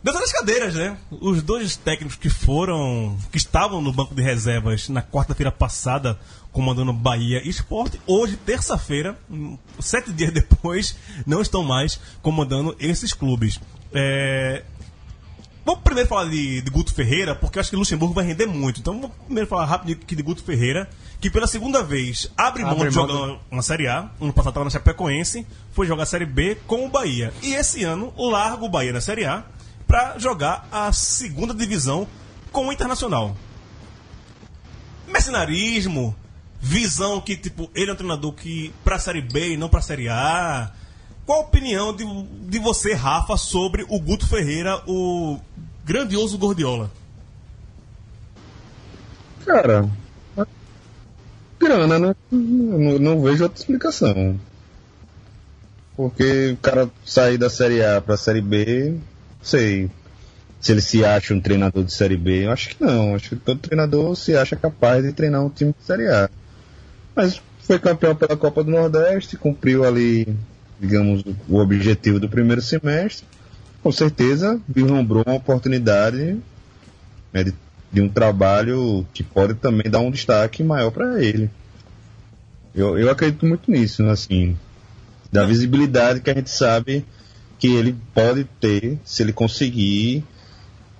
[0.04, 0.96] Dentro das cadeiras, né?
[1.10, 3.18] Os dois técnicos que foram.
[3.32, 6.20] que estavam no banco de reservas na quarta-feira passada,
[6.52, 9.18] comandando Bahia Esporte, hoje, terça-feira,
[9.80, 13.60] sete dias depois, não estão mais comandando esses clubes.
[13.92, 14.64] É,
[15.70, 18.80] Vamos primeiro falar de, de Guto Ferreira, porque eu acho que Luxemburgo vai render muito.
[18.80, 22.78] Então vamos primeiro falar rápido aqui de Guto Ferreira, que pela segunda vez abre mão
[22.78, 24.10] de jogar uma Série A.
[24.22, 27.34] Ano passado estava na Chapecoense, foi jogar a Série B com o Bahia.
[27.42, 29.44] E esse ano larga o Bahia na Série A
[29.86, 32.08] para jogar a segunda divisão
[32.52, 33.36] com o Internacional.
[35.08, 36.16] Mercenarismo,
[36.62, 40.08] visão que, tipo, ele é um treinador que pra Série B e não pra Série
[40.08, 40.72] A.
[41.26, 42.06] Qual a opinião de,
[42.48, 45.38] de você, Rafa, sobre o Guto Ferreira, o
[45.84, 46.92] grandioso Gordiola?
[49.46, 49.90] Cara,
[51.60, 52.16] grana, né?
[52.32, 54.40] Não, não vejo outra explicação.
[55.96, 58.96] Porque o cara sair da Série A pra Série B,
[59.42, 59.90] sei
[60.60, 62.46] se ele se acha um treinador de Série B.
[62.46, 63.16] Eu acho que não.
[63.16, 66.30] Acho que todo treinador se acha capaz de treinar um time de Série A.
[67.16, 70.28] Mas foi campeão pela Copa do Nordeste, cumpriu ali,
[70.80, 73.26] digamos, o objetivo do primeiro semestre.
[73.84, 76.38] com certeza vislumbrou uma oportunidade
[77.32, 77.54] né, de,
[77.92, 81.50] de um trabalho que pode também dar um destaque maior para ele.
[82.76, 84.56] Eu, eu acredito muito nisso, assim,
[85.32, 87.06] da visibilidade que a gente sabe
[87.58, 90.24] que ele pode ter se ele conseguir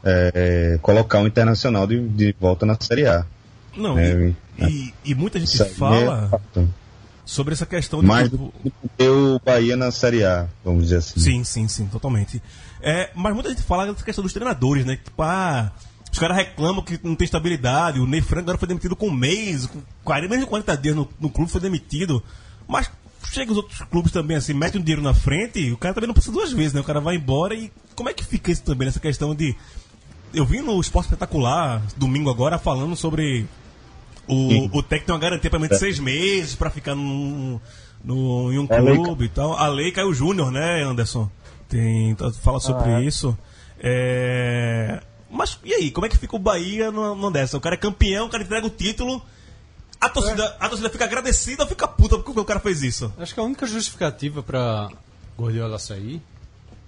[0.04, 3.26] é, colocar o Internacional de, de volta na Série A.
[3.78, 6.70] Não, É, e, e- e muita gente Isso fala é fato.
[7.26, 8.08] sobre essa questão de.
[8.08, 11.20] mais do que ter o Bahia na Série A, vamos dizer assim.
[11.20, 12.42] Sim, sim, sim, totalmente.
[12.82, 14.98] É, mas muita gente fala dessa questão dos treinadores, né?
[15.02, 15.72] Tipo, ah,
[16.12, 18.00] os caras reclamam que não tem estabilidade.
[18.00, 20.96] O Ney Franco agora foi demitido com um mês, com 40, menos de 40 dias
[20.96, 22.24] no, no clube foi demitido.
[22.68, 22.90] Mas
[23.32, 26.08] chega os outros clubes também, assim, mete um dinheiro na frente e o cara também
[26.08, 26.82] não precisa duas vezes, né?
[26.82, 29.56] O cara vai embora e como é que fica isso também, nessa questão de.
[30.34, 33.48] Eu vi no Esporte Espetacular, domingo agora, falando sobre
[34.30, 37.60] o, o técnico tem uma garantia pelo menos de seis meses pra ficar num,
[38.04, 39.58] no, em um É, clube e tal.
[39.58, 41.30] A lei caiu Júnior, né, Anderson?
[41.68, 43.36] Tem, fala sobre isso.
[43.80, 47.58] É, Mas e aí, como é que fica o Bahia numa, dessa?
[47.58, 49.22] O cara é campeão, o cara entrega o título.
[50.02, 53.14] A torcida, a torcida fica agradecida ou fica puta porque o cara fez isso?
[53.18, 54.90] Acho que a única justificativa pra
[55.38, 56.22] Guardiola sair.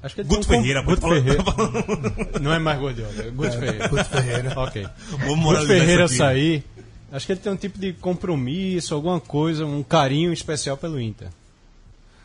[0.02, 1.44] Acho que ele Guto tem um Ferreira, Guto Ferreira.
[2.42, 3.88] Não é mais Guardiola, é Guto Ferreira.
[3.88, 4.60] Guto Ferreira.
[4.60, 4.88] ok.
[5.26, 6.64] Guto Ferreira sair.
[7.12, 11.28] Acho que ele tem um tipo de compromisso, alguma coisa, um carinho especial pelo Inter.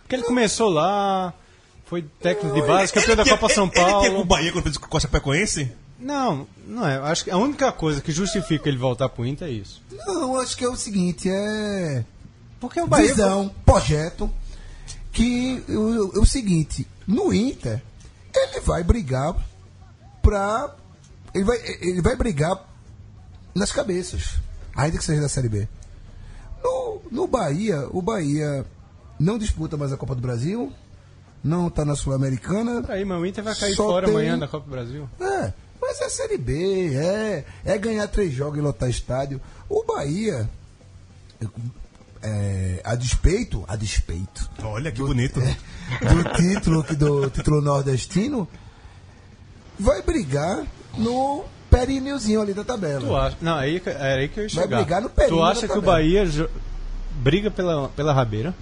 [0.03, 1.35] Porque ele começou lá,
[1.85, 4.25] foi técnico de base, campeão da Copa São Ele, ele com o Paulo.
[4.25, 5.73] Bahia quando fez com a Chapecoense?
[5.99, 6.97] Não, não é.
[6.99, 9.83] Acho que a única coisa que justifica ele voltar pro Inter é isso.
[10.07, 12.05] Não, acho que é o seguinte, é.
[12.61, 13.09] Porque o Bahia.
[13.09, 14.31] visão, projeto,
[15.13, 17.83] que o, o, seguinte, no Inter,
[18.35, 19.35] ele vai brigar
[20.23, 20.75] pra.
[21.35, 22.63] Ele vai, ele vai brigar
[23.55, 24.35] nas cabeças,
[24.75, 25.69] ainda que seja da Série B.
[26.63, 28.67] No, no Bahia, o Bahia
[29.19, 30.73] não disputa mais a Copa do Brasil,
[31.43, 32.85] não tá na Sul-Americana.
[32.89, 35.09] Aí, mas o Inter vai cair fora tem- amanhã da Copa do Brasil.
[35.21, 39.41] É, mas é Série B, é, é ganhar três jogos e lotar estádio.
[39.69, 40.49] O Bahia,
[42.23, 45.41] é, a despeito, a despeito Olha que bonito.
[46.01, 48.49] do título, que- do título nordestino,
[49.79, 50.65] vai brigar
[50.97, 53.01] no perineuzinho ali da tabela.
[53.01, 53.37] Tu acha?
[53.41, 54.77] Não, aí, que- era aí que eu ia Vai chegar.
[54.79, 55.83] brigar no período Tu acha da que o.
[55.83, 56.25] Bahia
[57.17, 58.55] briga pela, pela rabeira?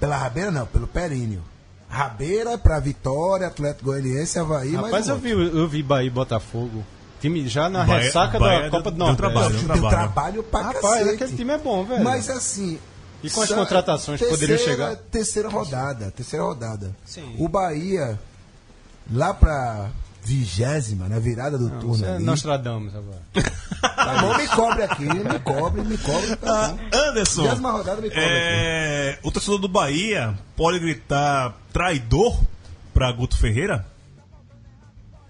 [0.00, 1.42] Pela rabeira não, pelo períneo.
[1.88, 6.10] Rabeira pra Vitória, Atlético Goianiense, Havaí, Rapaz, mais um eu vi, eu vi Bahia e
[6.10, 6.84] Botafogo.
[7.20, 9.16] Time já na Bahia- ressaca Bahia da deu- Copa do deu Nordeste.
[9.32, 9.54] trabalho.
[9.56, 9.90] Deu trabalho.
[9.90, 11.14] trabalho pra Rapaz, cacete.
[11.14, 12.04] aquele time é bom, velho.
[12.04, 12.78] Mas assim.
[13.24, 14.94] E com as contratações que poderiam chegar?
[15.10, 16.94] Terceira rodada, terceira rodada.
[17.04, 17.34] Sim.
[17.38, 18.20] O Bahia,
[19.12, 19.88] lá pra
[20.22, 22.18] vigésima, na virada do turno Isso é.
[22.18, 23.18] Nostradamus agora.
[23.80, 26.36] Tá bom, me cobre aqui, me cobre, me cobre.
[26.36, 27.08] Tá Ah.
[27.08, 32.38] Anderson, Vigésima rodada me cobre é, o torcedor do Bahia pode gritar traidor
[32.92, 33.86] pra Guto Ferreira?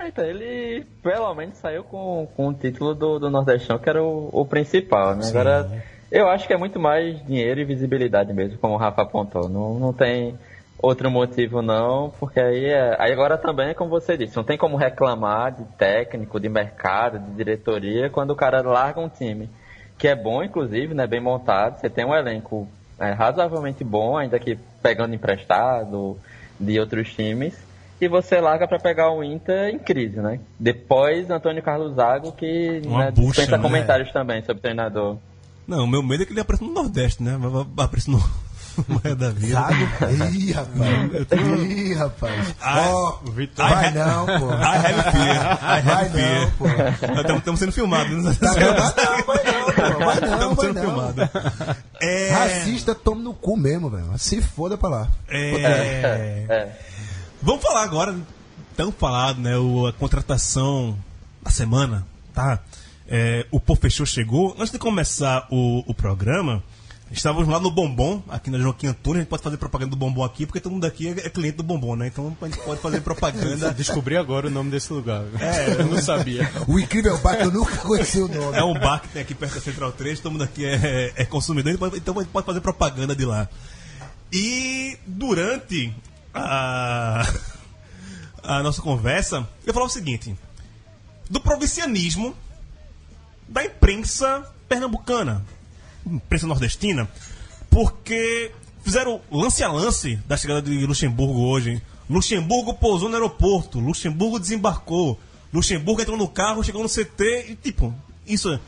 [0.00, 4.30] Então, ele pelo menos saiu com, com o título do, do Nordestão, que era o,
[4.32, 5.28] o principal, né?
[5.28, 9.48] Agora, eu acho que é muito mais dinheiro e visibilidade mesmo, como o Rafa apontou.
[9.48, 10.38] Não, não tem
[10.80, 14.56] outro motivo não, porque aí, é, aí agora também é como você disse, não tem
[14.56, 19.48] como reclamar de técnico, de mercado, de diretoria, quando o cara larga um time
[19.98, 22.68] que é bom, inclusive, né, bem montado, você tem um elenco
[23.00, 26.16] é, razoavelmente bom, ainda que pegando emprestado
[26.58, 27.54] de outros times,
[28.00, 30.38] e você larga para pegar o Inter em crise, né?
[30.58, 33.62] Depois Antônio Carlos Zago, que Uma né, bucha, dispensa né?
[33.62, 35.16] comentários também sobre o treinador.
[35.66, 37.36] Não, meu medo é que ele apareça no Nordeste, né?
[37.36, 38.18] Vai- Apareça no
[38.86, 39.54] Maia da Vida.
[39.54, 40.32] Zago?
[40.34, 41.60] Ih, rapaz.
[41.70, 42.54] Ih, rapaz.
[42.60, 44.52] Ah, Ó, o Vitória- vai não, pô.
[44.52, 45.58] I have fear.
[45.62, 46.40] I Vai have fear.
[46.40, 46.66] não, pô.
[47.28, 48.24] Nós Estamos sendo filmados.
[48.24, 48.36] né?
[48.38, 48.54] Tá?
[48.54, 50.04] Não, vai não, pô.
[50.04, 50.82] Vai não, Estamos vai sendo não.
[50.82, 51.28] filmados.
[52.00, 54.06] É, Racista, tome no cu mesmo, velho.
[54.18, 55.08] Se foda pra lá.
[55.28, 56.78] é, É.
[57.42, 58.16] Vamos falar agora,
[58.76, 59.56] tão falado, né?
[59.56, 60.96] O, a contratação
[61.42, 62.58] da semana, tá?
[63.08, 64.54] É, o Pô Fechou chegou.
[64.58, 66.62] Antes de começar o, o programa,
[67.10, 69.18] estávamos lá no Bombom, aqui na Joaquim Antunes.
[69.18, 71.56] A gente pode fazer propaganda do Bombom aqui, porque todo mundo aqui é, é cliente
[71.56, 72.08] do Bombom, né?
[72.08, 73.72] Então a gente pode fazer propaganda.
[73.74, 75.24] Descobri agora o nome desse lugar.
[75.40, 76.50] É, eu não sabia.
[76.66, 78.56] O incrível bar que eu nunca conheci o nome.
[78.56, 81.24] É um bar que tem aqui perto da Central 3, todo mundo aqui é, é
[81.24, 83.48] consumidor, então então a gente pode fazer propaganda de lá.
[84.32, 85.94] E durante
[86.34, 87.26] a,
[88.42, 90.36] a nossa conversa, eu falava o seguinte:
[91.28, 92.34] do provincianismo
[93.48, 95.44] da imprensa pernambucana,
[96.06, 97.08] imprensa nordestina,
[97.70, 98.50] porque
[98.82, 101.82] fizeram lance a lance da chegada de Luxemburgo hoje.
[102.08, 105.18] Luxemburgo pousou no aeroporto, Luxemburgo desembarcou,
[105.52, 107.94] Luxemburgo entrou no carro, chegou no CT e tipo,
[108.26, 108.52] isso.
[108.52, 108.60] é-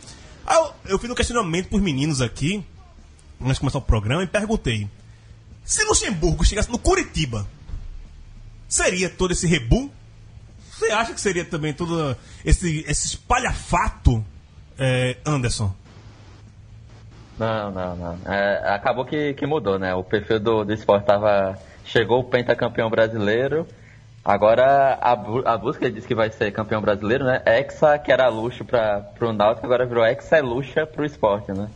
[0.46, 2.64] Aí eu, eu fiz um questionamento pros meninos aqui,
[3.40, 4.88] antes de começar o programa, e perguntei:
[5.64, 7.46] se Luxemburgo chegasse no Curitiba,
[8.68, 9.90] seria todo esse rebu?
[10.78, 14.24] Você acha que seria também todo esse, esse espalhafato,
[14.78, 15.74] é, Anderson?
[17.40, 18.18] Não, não, não.
[18.30, 19.94] É, acabou que, que mudou, né?
[19.94, 21.58] O perfil do, do esporte tava.
[21.86, 23.66] Chegou o pentacampeão brasileiro.
[24.22, 27.40] Agora a, a busca disse que vai ser campeão brasileiro, né?
[27.46, 31.70] Hexa, que era luxo para pro Náutico, agora virou Hexa é luxa pro esporte, né?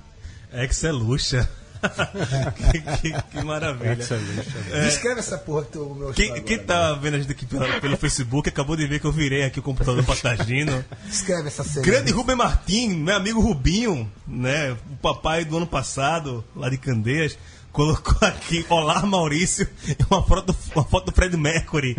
[0.53, 1.48] Ex é luxa.
[2.73, 2.81] que,
[3.12, 3.97] que- que maravilha.
[3.97, 6.62] Descreve essa porra que tu me mostrou Quem, agora, quem né?
[6.64, 9.59] tá vendo a gente aqui pela- pelo Facebook acabou de ver que eu virei aqui
[9.61, 10.85] o computador patagino.
[11.07, 11.85] Descreve essa cena.
[11.85, 14.73] Grande Rubem Martim, meu amigo Rubinho, né?
[14.73, 17.38] O papai do ano passado, lá de Candeias,
[17.73, 21.97] colocou aqui Olá Maurício e uma foto, uma foto do Fred Mercury.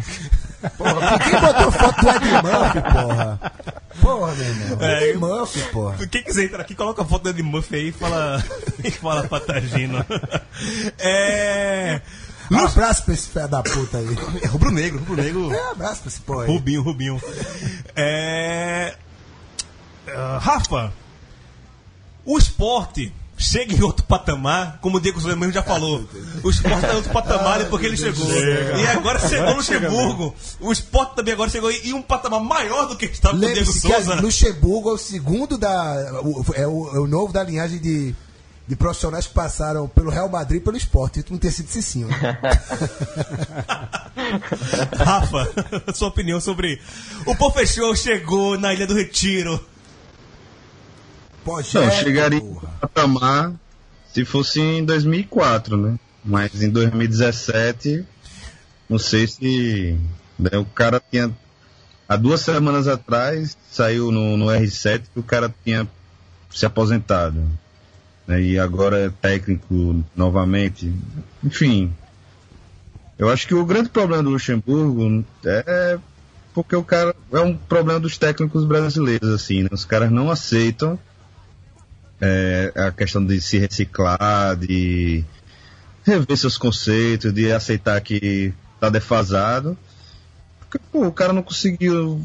[0.78, 3.52] Porra, quem botou foto do Ed Murphy, porra?
[4.02, 4.78] Porra, meu irmão.
[4.82, 6.08] É, Ed Murphy, porra.
[6.08, 8.44] Quem quiser entrar aqui, coloca a foto do Ed Murphy aí e fala,
[8.84, 10.06] e fala patagino.
[11.00, 12.02] É.
[12.52, 14.18] Um abraço pra esse filho da puta aí.
[14.44, 15.52] É rubro negro, rubro negro.
[15.52, 16.52] É, um abraço pra esse porra aí.
[16.52, 17.22] Rubinho, Rubinho.
[17.96, 18.96] É...
[20.08, 20.94] ah, Rafa,
[22.24, 26.08] o esporte chega em outro patamar, como o Diego Souza mesmo já falou.
[26.44, 28.28] O esporte está em outro patamar depois que ele chegou.
[28.32, 30.36] E agora chegou o Luxemburgo.
[30.60, 33.72] O esporte também agora chegou em um patamar maior do que estava com o Diego
[33.72, 34.16] Souza.
[34.22, 36.22] Luxemburgo é o segundo da.
[36.24, 38.16] o- é, o, é o novo da linhagem de,
[38.68, 41.22] de profissionais que passaram pelo Real Madrid e pelo esporte.
[41.22, 42.08] Tu não ter sido Cicinho.
[42.08, 42.16] Né?
[44.98, 45.50] Rafa,
[45.94, 46.82] sua opinião sobre.
[47.26, 49.60] O Pô Fechou chegou na Ilha do Retiro.
[51.46, 52.68] Projeto, Não, chegaria porra.
[52.82, 53.54] patamar
[54.12, 56.00] se fosse em 2004, né?
[56.24, 58.04] Mas em 2017,
[58.90, 59.96] não sei se
[60.40, 61.32] né, o cara tinha.
[62.10, 65.88] Há duas semanas atrás saiu no, no R7 que o cara tinha
[66.50, 67.44] se aposentado.
[68.28, 70.92] né, E agora é técnico novamente.
[71.44, 71.94] Enfim.
[73.18, 75.98] Eu acho que o grande problema do Luxemburgo é
[76.54, 79.70] porque o cara é um problema dos técnicos brasileiros, assim, né?
[79.72, 80.98] Os caras não aceitam
[82.22, 85.24] é, a questão de se reciclar, de
[86.06, 89.78] rever seus conceitos, de aceitar que tá defasado.
[90.60, 92.24] Porque, pô, o cara não conseguiu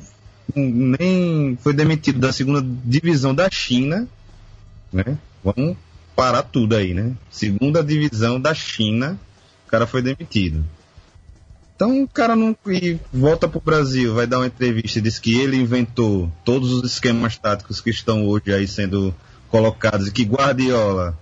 [0.55, 4.09] nem foi demitido da segunda divisão da China,
[4.93, 5.17] né?
[5.43, 5.77] Vamos
[6.15, 7.13] parar tudo aí, né?
[7.31, 9.19] Segunda divisão da China,
[9.67, 10.65] o cara foi demitido.
[11.75, 15.39] Então o cara não e volta pro Brasil, vai dar uma entrevista e diz que
[15.39, 19.15] ele inventou todos os esquemas táticos que estão hoje aí sendo
[19.51, 21.19] colocados e que Guardiola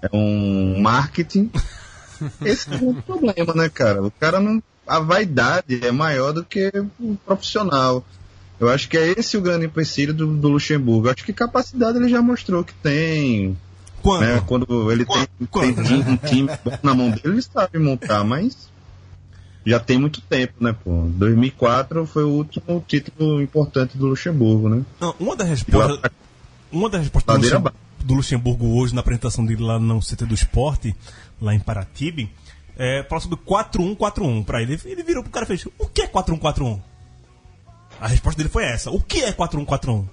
[0.00, 1.50] é um marketing.
[2.44, 4.02] Esse é um problema, né, cara?
[4.02, 4.62] O cara não.
[4.86, 8.04] A vaidade é maior do que o profissional.
[8.60, 11.08] Eu acho que é esse o grande empecilho do, do Luxemburgo.
[11.08, 13.56] Eu acho que capacidade ele já mostrou que tem.
[14.02, 14.20] Quando?
[14.20, 14.42] né?
[14.46, 15.82] Quando ele tem, Quando?
[15.82, 16.50] tem um time
[16.82, 18.68] na mão dele, ele sabe montar, mas
[19.66, 21.08] já tem muito tempo, né, pô?
[21.08, 24.82] 2004 foi o último título importante do Luxemburgo, né?
[25.00, 26.10] Não, uma das respostas.
[26.74, 30.26] Uma das respostas do, Ladeira Luxem- do Luxemburgo hoje, na apresentação dele lá no CT
[30.26, 30.94] do Esporte,
[31.40, 32.30] lá em Paratibe,
[32.76, 34.78] é, fala sobre 4-1-4-1 pra ele.
[34.84, 36.80] Ele virou pro cara e fez: O que é 4-1-4-1?
[38.00, 40.04] A resposta dele foi essa: O que é 4-1-4-1?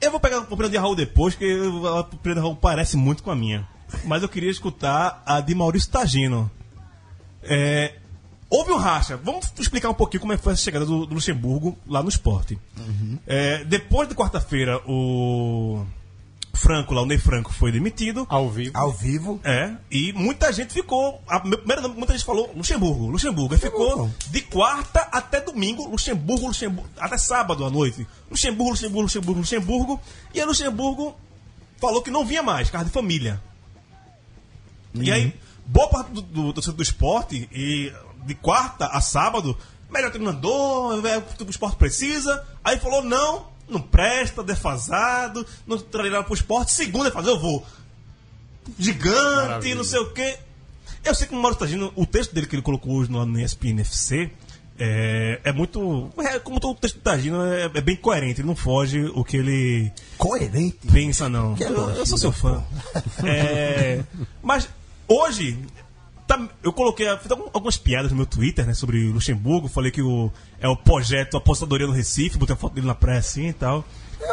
[0.00, 3.22] Eu vou pegar a opinião de Raul depois, que a opinião de Raul parece muito
[3.22, 3.66] com a minha.
[4.04, 6.50] Mas eu queria escutar a de Maurício Tagino.
[7.42, 7.94] É,
[8.52, 9.16] houve um racha.
[9.16, 12.10] Vamos explicar um pouquinho como é que foi essa chegada do, do Luxemburgo lá no
[12.10, 12.58] esporte.
[13.26, 15.84] É, depois de quarta-feira, o
[16.52, 18.26] Franco, lá o Ney Franco, foi demitido.
[18.28, 18.76] Ao vivo.
[18.76, 19.40] Ao vivo.
[19.42, 21.22] É, e muita gente ficou.
[21.26, 23.54] A meu primeiro nome, muita gente falou Luxemburgo, Luxemburgo.
[23.54, 28.06] Aí ficou de quarta até domingo, Luxemburgo, Luxemburgo, até sábado à noite.
[28.30, 30.00] Luxemburgo, Luxemburgo, Luxemburgo, Luxemburgo.
[30.34, 31.16] E aí Luxemburgo
[31.78, 33.40] falou que não vinha mais, casa de família.
[34.94, 35.34] E aí,
[35.66, 37.90] boa parte do, do, do, do esporte, e
[38.24, 39.56] de quarta a sábado,
[39.90, 42.44] melhor treinador, é o que o esporte precisa.
[42.64, 46.72] Aí falou, não, não presta, defasado, não treinar pro esporte.
[46.72, 47.64] Segunda fazer, eu vou.
[48.78, 49.16] Gigante,
[49.48, 49.74] Maravilha.
[49.74, 50.38] não sei o quê.
[51.04, 53.40] Eu sei que o Mauro Tagino, o texto dele que ele colocou hoje no, no
[53.40, 54.30] ESPN FC,
[54.78, 56.10] é, é muito.
[56.18, 59.24] É, como todo o texto do Tagino, é, é bem coerente, ele não foge o
[59.24, 60.78] que ele Coerente.
[60.92, 61.56] pensa, não.
[61.58, 62.62] Eu, eu sou seu fã.
[63.24, 64.02] É,
[64.40, 64.68] mas
[65.08, 65.58] hoje,
[66.26, 69.68] tá- eu coloquei fiz algum- algumas piadas no meu Twitter né, sobre Luxemburgo.
[69.68, 73.18] Falei que o, é o projeto Apostadoria no Recife, botei a foto dele na praia
[73.18, 73.84] assim e tal.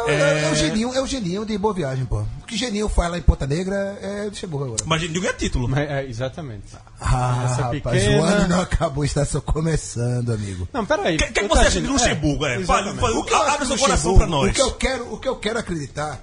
[0.06, 2.20] É, é- é o geninho, é o geninho de boa viagem, pô.
[2.20, 4.84] O que geninho faz lá em Ponta Negra é Luxemburgo agora.
[4.86, 5.68] Mas ele ganha título.
[5.68, 6.62] Mas, é, exatamente.
[7.00, 10.68] Ah, Essa rapaz, pequena- o ano não acabou, está só começando, amigo.
[10.72, 11.16] Não, peraí.
[11.16, 12.46] O que, que eu você tô acha de Luxemburgo?
[12.46, 13.00] É, fale, exatamente.
[13.00, 14.50] fale, O que abre seu coração pra Luxemburgo, nós.
[14.50, 16.20] O que, eu quero, o que eu quero acreditar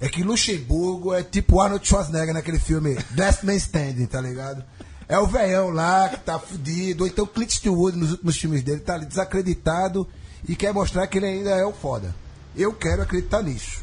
[0.00, 4.64] é que Luxemburgo é tipo Arnold Schwarzenegger naquele filme Last Man Standing, tá ligado?
[5.12, 7.04] É o velhão lá que tá fudido.
[7.04, 10.08] Ou então Clint Eastwood nos últimos filmes dele tá ali desacreditado
[10.48, 12.14] e quer mostrar que ele ainda é o foda.
[12.56, 13.82] Eu quero acreditar nisso.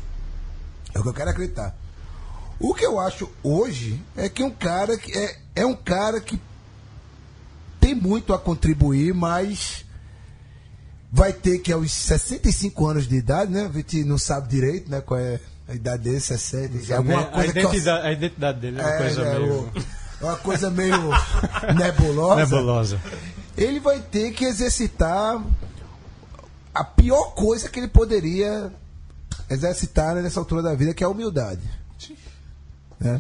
[0.92, 1.76] É o que eu quero acreditar.
[2.60, 6.42] O que eu acho hoje é que um cara que é, é um cara que
[7.80, 9.86] tem muito a contribuir, mas
[11.12, 13.70] vai ter que aos 65 anos de idade, né?
[13.72, 15.00] A gente não sabe direito, né?
[15.00, 18.84] Qual é a idade dele, 60, alguma a, coisa que identidade, a identidade dele é
[18.84, 20.96] uma é, coisa é, meio o- uma coisa meio
[21.78, 22.36] nebulosa.
[22.36, 23.02] nebulosa.
[23.58, 25.42] Ele vai ter que exercitar
[26.74, 28.72] a pior coisa que ele poderia
[29.50, 31.62] exercitar nessa altura da vida, que é a humildade.
[33.00, 33.20] Né?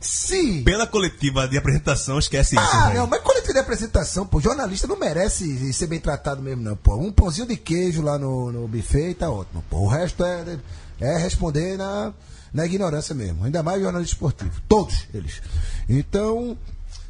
[0.00, 2.64] Se Pela coletiva de apresentação, esquece isso.
[2.64, 6.74] ah, não, mas coletiva de apresentação, pô, jornalista não merece ser bem tratado mesmo, não,
[6.74, 6.96] pô.
[6.96, 9.80] Um pãozinho de queijo lá no, no buffet tá ótimo, pô.
[9.80, 10.58] O resto é,
[11.00, 12.14] é responder na,
[12.52, 13.44] na ignorância mesmo.
[13.44, 14.60] Ainda mais jornalista esportivo.
[14.68, 15.40] Todos eles.
[15.88, 16.56] Então,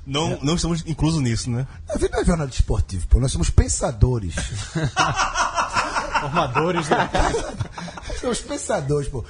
[0.06, 1.66] Não, não estamos inclusos nisso, né?
[1.88, 3.20] a vida não é jornalista esportivo, pô.
[3.20, 4.34] Nós somos pensadores.
[6.20, 6.94] Formadores do
[8.20, 9.24] somos pensadores, pô.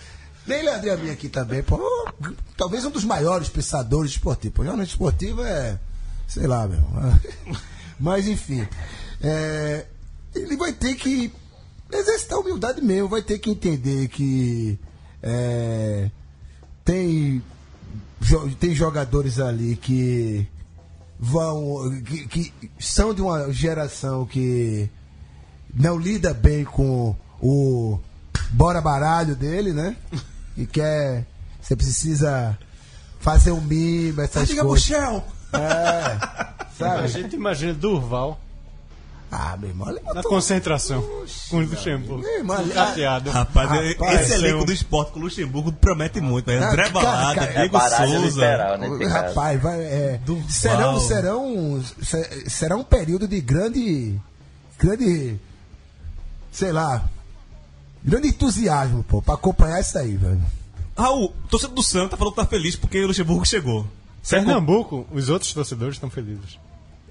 [0.47, 1.79] Nem Leandrinha minha aqui também, pô.
[2.57, 4.57] Talvez um dos maiores pensadores esportivos.
[4.57, 5.79] Pô, jornalista esportivo é.
[6.27, 6.81] Sei lá, meu.
[7.99, 8.67] Mas enfim.
[9.23, 9.87] é,
[10.35, 11.33] ele vai ter que
[11.93, 14.79] exercitar a humildade mesmo, vai ter que entender que
[15.23, 16.11] é,
[16.85, 17.43] tem,
[18.59, 20.47] tem jogadores ali que
[21.19, 22.01] vão.
[22.05, 24.89] Que, que são de uma geração que
[25.75, 27.99] não lida bem com o
[28.51, 29.97] bora baralho dele, né?
[30.57, 31.27] E quer.
[31.61, 32.59] Você precisa
[33.19, 34.89] fazer um mimo, essas Diga coisas.
[34.89, 35.25] Michel!
[35.53, 37.09] É, A sabe?
[37.09, 38.41] gente imagina Durval
[39.33, 41.01] Ah, meu irmão, ali na concentração
[41.49, 42.21] com o Luxemburgo.
[42.23, 43.31] Meu irmão, ali- Cateado.
[43.31, 46.51] Rapaz, Rapaz, esse elenco eu- do esporte com o Luxemburgo promete muito.
[46.51, 48.27] Ah, André Balada, Diego é Souza.
[48.27, 49.07] literal, né?
[49.07, 54.21] Rapaz, vai, é, serão, serão, se- será um período de grande,
[54.77, 55.39] grande,
[56.51, 57.05] sei lá,
[58.03, 60.43] grande entusiasmo, pô, pra acompanhar isso aí, velho.
[60.99, 63.87] Raul, torcedor do Santa falou que tá feliz porque o Luxemburgo chegou.
[64.29, 66.59] Pernambuco, os outros torcedores estão felizes.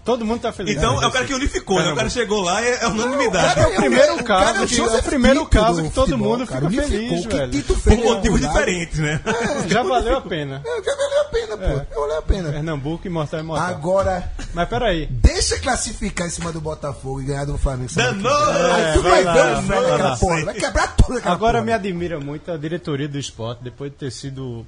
[0.10, 0.76] Todo mundo está feliz.
[0.76, 1.92] Então é o cara que unificou, né?
[1.92, 3.60] O cara chegou lá e é unanimidade.
[3.60, 7.26] É o primeiro caso é que- é o primeiro caso que todo mundo fica feliz,
[7.26, 7.64] velho.
[7.64, 9.22] Por motivos diferentes, né?
[9.68, 10.62] Já valeu a pena.
[10.66, 11.64] É, já valeu a pena, pô.
[11.94, 12.52] Já valeu a pena.
[12.52, 13.68] Pernambuco, imortal, imortal.
[13.70, 15.06] Agora, Mas peraí.
[15.12, 17.92] deixa classificar em cima do Botafogo e ganhar do Flamengo.
[17.94, 18.54] Danou!
[18.54, 18.72] vem.
[18.72, 20.46] Aí É, tu vai ver o daquela porra.
[20.46, 24.12] Vai quebrar tudo aquela Agora me admira muito a diretoria do esporte, depois de ter
[24.12, 24.66] sido.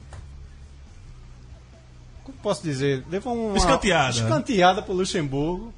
[2.23, 3.03] Como posso dizer?
[3.09, 3.57] Levou uma.
[3.57, 4.11] Escanteada.
[4.11, 5.73] Escanteada pro Luxemburgo.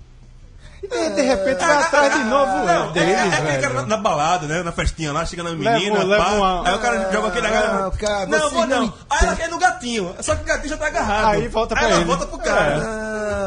[0.82, 3.62] E de, de repente vai atrás de novo Não, é, é, deles, é aquele velho.
[3.62, 4.64] cara na, na balada, né?
[4.64, 7.48] Na festinha lá, chega na Leva- menina, leva pá, uma- aí o cara joga aquele.
[7.48, 8.82] Ah, cara, não, vou não.
[8.88, 10.14] não Aí ela quer no gatinho.
[10.20, 11.28] Só que o gatinho já tá agarrado.
[11.36, 12.06] Aí volta pra Aí ela ele.
[12.06, 12.80] volta pro cara.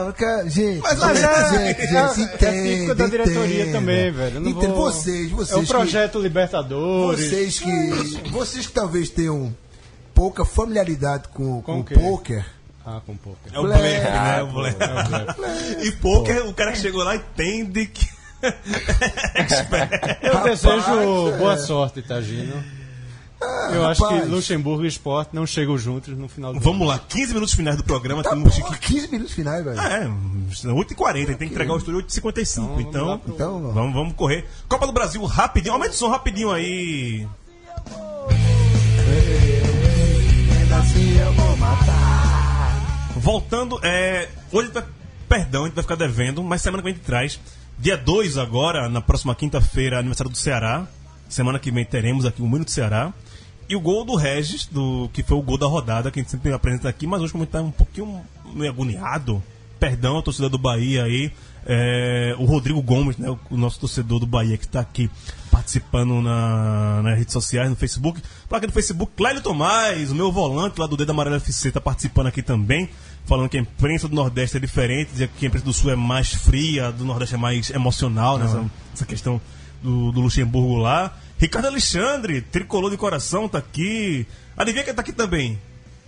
[0.07, 3.79] Não, cara, gente, Mas gente, é- gente, é- gente, é entende, típico da diretoria entenda.
[3.79, 4.41] também, velho.
[4.41, 7.21] Não Entende, vou- vocês, É o vocês que, projeto Libertadores.
[7.29, 9.55] vocês que, vocês que talvez tenham
[10.15, 12.43] pouca familiaridade com, com Com o o quê?
[12.87, 13.39] Poker, Ah, com pouco.
[13.53, 13.83] É o Blefe.
[13.83, 14.43] né?
[14.43, 14.79] O É o blefe.
[15.87, 18.09] E poker, o cara que chegou lá entende que.
[20.23, 21.39] Eu Rapaz, desejo é.
[21.39, 22.63] boa sorte, Tagino.
[23.43, 24.31] Ah, Eu acho que rapaz.
[24.31, 27.85] Luxemburgo e Esporte não chegam juntos no final do Vamos lá, 15 minutos finais do
[27.85, 28.23] programa.
[28.23, 28.95] tá temos porra, que.
[28.95, 29.79] 15 minutos finais, velho.
[29.81, 30.09] É,
[30.73, 32.63] 8h40, tem que entregar o estúdio 8h55.
[32.63, 34.47] Então, vamos Então, lá pro- Então, vamos, vamos correr.
[34.69, 35.75] Copa do Brasil, rapidinho.
[35.75, 37.27] Aumenta o som rapidinho aí.
[40.61, 41.96] ainda assim eu vou matar.
[43.27, 44.85] Voltando, é, hoje vai,
[45.29, 47.41] perdão, a gente vai ficar devendo, mas semana que vem a gente traz.
[47.77, 50.87] Dia 2 agora, na próxima quinta-feira, aniversário do Ceará.
[51.29, 53.13] Semana que vem teremos aqui o Minuto Ceará.
[53.69, 56.31] E o gol do Regis, do, que foi o gol da rodada, que a gente
[56.31, 58.25] sempre apresenta aqui, mas hoje como a gente tá um pouquinho
[58.55, 59.43] meio agoniado,
[59.81, 61.33] perdão a torcida do Bahia aí,
[61.67, 65.11] é, o Rodrigo Gomes, né, o, nosso torcedor do Bahia que está aqui
[65.51, 68.23] participando na, nas redes sociais, no Facebook.
[68.49, 71.81] Fala aqui no Facebook, Clélio Tomás, o meu volante lá do Dedo Amarelo FC, está
[71.81, 72.89] participando aqui também,
[73.27, 75.97] falando que a imprensa do Nordeste é diferente, dizendo que a imprensa do Sul é
[75.97, 78.65] mais fria, a do Nordeste é mais emocional, nessa
[78.95, 79.41] essa questão
[79.83, 81.13] do, do Luxemburgo lá.
[81.39, 84.27] Ricardo Alexandre, tricolor de coração, tá aqui.
[84.57, 85.59] Adivinha quem tá aqui também?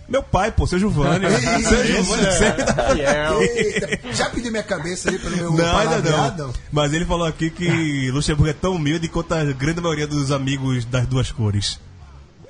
[0.07, 1.25] Meu pai, pô, seu Giovanni.
[1.61, 2.95] seu Giovanni sempre tá.
[3.39, 6.47] Eita, já pedi minha cabeça aí pelo meu Não, ainda palavreado?
[6.47, 6.53] não.
[6.71, 10.83] Mas ele falou aqui que Luxemburgo é tão humilde quanto a grande maioria dos amigos
[10.85, 11.79] das duas cores.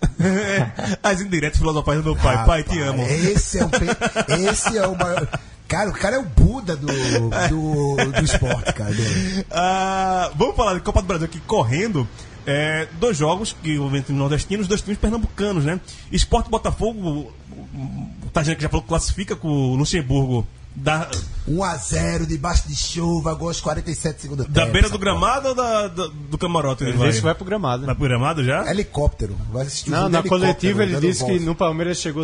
[1.04, 2.46] As indiretas filosofais do meu pai.
[2.46, 3.04] pai, te Rapaz, amo.
[3.08, 5.28] Esse é o, pe- esse é o maior.
[5.68, 8.94] Cara, o cara é o Buda do, do, do esporte, cara.
[9.52, 12.08] Ah, vamos falar de Copa do Brasil aqui correndo.
[12.48, 15.80] É, dois jogos que envolvem times nordestinos, dois times pernambucanos, né?
[16.12, 17.32] Esporte Botafogo,
[18.24, 20.48] o Tagina que já falou que classifica com o Luxemburgo.
[20.82, 21.10] Dá,
[21.48, 24.48] 1x0, debaixo de chuva, gol aos 47 segundos.
[24.48, 26.84] Da beira do gramado ou da, da- do camarote?
[26.84, 27.08] Ele vai?
[27.08, 27.86] disse que vai pro gramado.
[27.86, 28.70] Vai pro gramado já?
[28.70, 29.36] Helicóptero.
[29.52, 32.24] Vai assistir Não, na coletiva ele disse que no Palmeiras chegou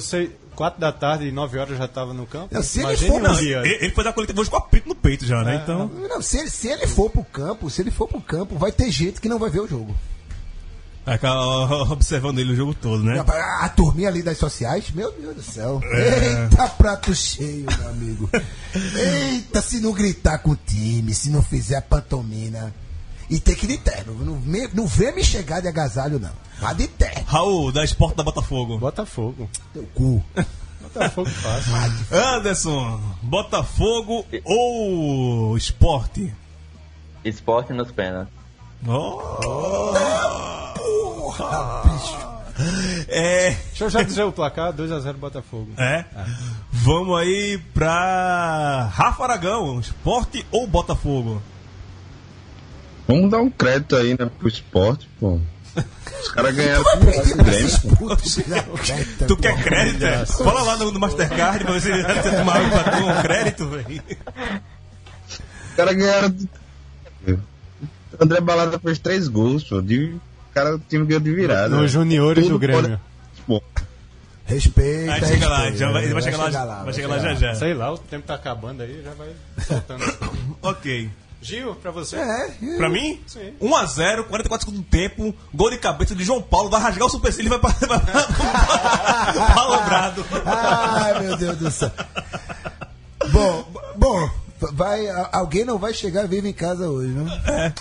[0.55, 2.53] 4 da tarde e 9 horas já estava no campo.
[2.53, 3.57] Não, se ele Imagine for- não, dia.
[3.59, 5.59] Ele, ele foi dar coletiva hoje com a pinto no peito já, né?
[5.61, 5.91] Então.
[6.09, 8.89] Não, se ele, se ele for pro campo, se ele for pro campo, vai ter
[8.89, 9.93] gente que não vai ver o jogo.
[11.91, 13.23] Observando ele o jogo todo, né?
[13.27, 15.79] A, a turminha ali das sociais, meu Deus do céu.
[15.83, 16.43] É.
[16.43, 18.29] Eita, prato cheio, meu amigo.
[18.73, 22.73] Eita, se não gritar com o time, se não fizer a pantomina.
[23.29, 24.13] E tem que ir de terno.
[24.23, 26.31] Não, me- não vê me chegar de agasalho, não.
[26.59, 27.23] Vá de terno.
[27.25, 28.77] Raul, da Esporte da Botafogo.
[28.77, 29.49] Botafogo.
[29.73, 30.23] Teu cu.
[30.81, 31.73] Botafogo fácil.
[32.11, 36.33] Anderson, Botafogo ou Esporte?
[37.23, 38.33] Esporte nos pênaltis.
[41.37, 42.35] Porra, bicho.
[43.09, 43.49] É.
[43.67, 45.71] Deixa eu já dizer o placar: 2x0 Botafogo.
[45.77, 46.05] É.
[46.71, 51.41] Vamos aí pra Rafa Aragão, Esporte ou Botafogo?
[53.07, 55.39] Vamos dar um crédito aí, né, pro esporte, pô.
[56.21, 59.25] Os caras ganharam com o pra Grêmio, pô.
[59.27, 60.05] Tu quer crédito?
[60.05, 60.25] é?
[60.25, 64.03] Fala lá no, no Mastercard pra ver se você pra ter um crédito, velho.
[65.27, 66.35] Os caras ganharam.
[68.19, 69.81] André Balada fez três gols, pô.
[69.81, 70.15] De...
[70.55, 71.67] O cara, o time ganhou de virada.
[71.67, 72.97] Nos juniores do Grêmio.
[73.45, 73.61] Pô,
[74.45, 75.13] Respeita.
[75.13, 77.55] Aí chega lá, já vai, ele vai chegar lá, vai chegar lá já já.
[77.55, 79.29] Sei lá, o tempo tá acabando aí, já vai
[79.67, 80.05] soltando.
[80.61, 81.09] Ok.
[81.41, 82.15] Gil, pra você?
[82.15, 82.77] É, é.
[82.77, 83.53] Pra mim, Sim.
[83.61, 87.53] 1x0, 44 segundos do tempo, gol de cabeça de João Paulo, vai rasgar o supercílio
[87.53, 87.99] e vai pra, vai
[89.57, 90.25] Alambrado.
[90.45, 91.91] Ai, meu Deus do céu.
[93.29, 94.29] Bom, bom,
[94.73, 97.27] vai, alguém não vai chegar vivo em casa hoje, não?
[97.27, 97.73] É.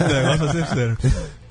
[0.00, 0.98] O negócio vai ser sério.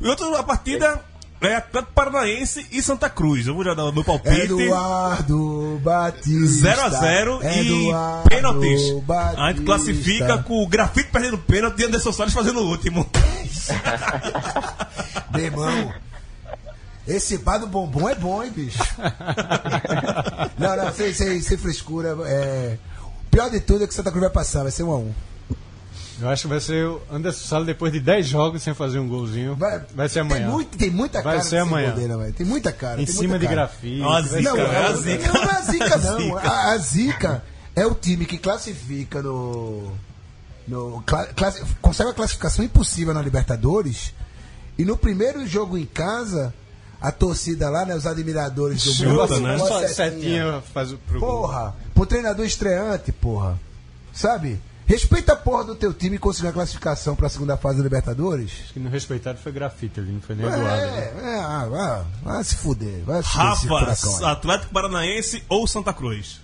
[0.01, 1.01] E outra partida
[1.41, 3.47] é Atlético Paranaense e Santa Cruz.
[3.47, 4.41] Eu vou já dar o meu palpite.
[4.41, 6.75] Eduardo Batista.
[6.89, 9.03] 0x0 e pênaltis.
[9.03, 9.41] Batista.
[9.41, 13.09] A gente classifica com o grafite perdendo pênalti e Anderson Soares fazendo o último.
[15.31, 15.93] Meu irmão,
[17.07, 18.79] esse bar do bombom é bom, hein, bicho?
[20.57, 22.17] não, não, sem, sem, sem frescura.
[22.25, 22.77] É...
[23.29, 25.13] O pior de tudo é que Santa Cruz vai passar, vai ser um a um.
[26.21, 29.07] Eu acho que vai ser o Anderson Sala depois de 10 jogos sem fazer um
[29.07, 29.55] golzinho.
[29.55, 30.41] Vai, ser amanhã.
[30.47, 31.91] Tem, muito, tem muita Vai cara ser de amanhã.
[31.91, 32.33] gol dele, velho.
[32.33, 33.01] Tem muita cara.
[33.01, 33.55] em tem cima de cara.
[33.55, 34.01] grafite.
[34.01, 35.27] Ó, a vai zica, ser- é a zica.
[35.27, 36.17] Não, não é a zica, não.
[36.19, 36.39] Zica.
[36.49, 37.43] A, a zica
[37.75, 39.93] é o time que classifica no.
[40.67, 44.13] no cla- classi- consegue a classificação impossível na Libertadores.
[44.77, 46.53] E no primeiro jogo em casa,
[46.99, 49.57] a torcida lá, né, os admiradores do Chuta, Boa- né?
[49.57, 49.87] Só Setinha.
[49.93, 51.41] setinha faz o pro gol.
[51.43, 53.59] Porra, pro treinador estreante, porra.
[54.13, 54.57] Sabe?
[54.85, 58.51] Respeita a porra do teu time e conseguir a classificação pra segunda fase da Libertadores.
[58.63, 60.67] Acho que no respeitado foi grafite ali, não foi nem Eduardo.
[60.67, 60.97] né?
[60.97, 63.03] É, é, ah, vai, vai se fuder.
[63.03, 64.31] Vai se fuder Rafa, aí.
[64.31, 66.39] Atlético Paranaense ou Santa Cruz?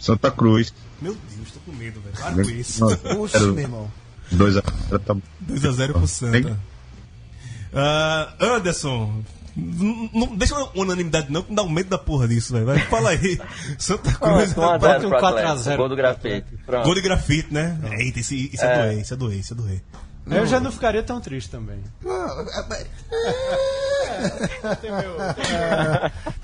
[0.00, 0.72] Santa Cruz.
[1.02, 2.16] Meu Deus, tô com medo, velho.
[2.16, 2.96] Para com isso.
[2.96, 3.92] Puxa, meu irmão.
[4.32, 5.14] 2 a 0 tá
[5.46, 6.58] 2x0 pro Santa.
[7.74, 9.22] Ah, Anderson,
[9.56, 12.66] n- não deixa uma unanimidade não, que me dá um medo da porra disso, velho.
[12.66, 13.40] Vai, Fala aí.
[13.78, 14.52] Santa Cruz.
[14.52, 15.58] 1x0 Bota um pro 4 a Atlético.
[15.62, 16.46] 0 Gol do grafite.
[16.66, 16.84] Pronto.
[16.84, 17.78] Gol de grafite, né?
[17.98, 18.82] Eita, isso, isso é, É.
[18.86, 19.82] doer, isso é doer, isso é doer.
[20.26, 21.82] Eu já não ficaria tão triste também.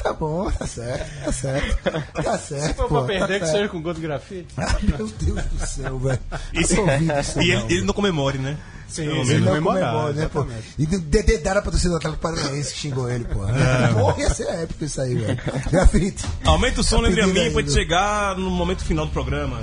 [0.03, 2.13] Tá bom, tá certo, tá certo.
[2.23, 2.67] Tá certo.
[2.69, 3.53] Se for pô, pra perder, tá que certo.
[3.53, 4.49] seja com gol de grafite.
[4.57, 6.19] Ah, meu Deus do céu, velho.
[6.55, 6.61] Não
[7.43, 7.65] E não.
[7.65, 8.57] ele, ele não comemore, né?
[8.91, 10.47] Sim, Pelo comemorar, comemora, né, pô?
[10.79, 13.47] E Dedê Dara pra torcida do Atlético Paranaense que xingou ele, pô.
[13.49, 13.93] É.
[13.95, 15.39] Porra, ia ser épico isso aí, velho.
[15.71, 16.25] Grafite.
[16.45, 19.61] Aumenta o som, lembre a mim, pra chegar no momento final do programa.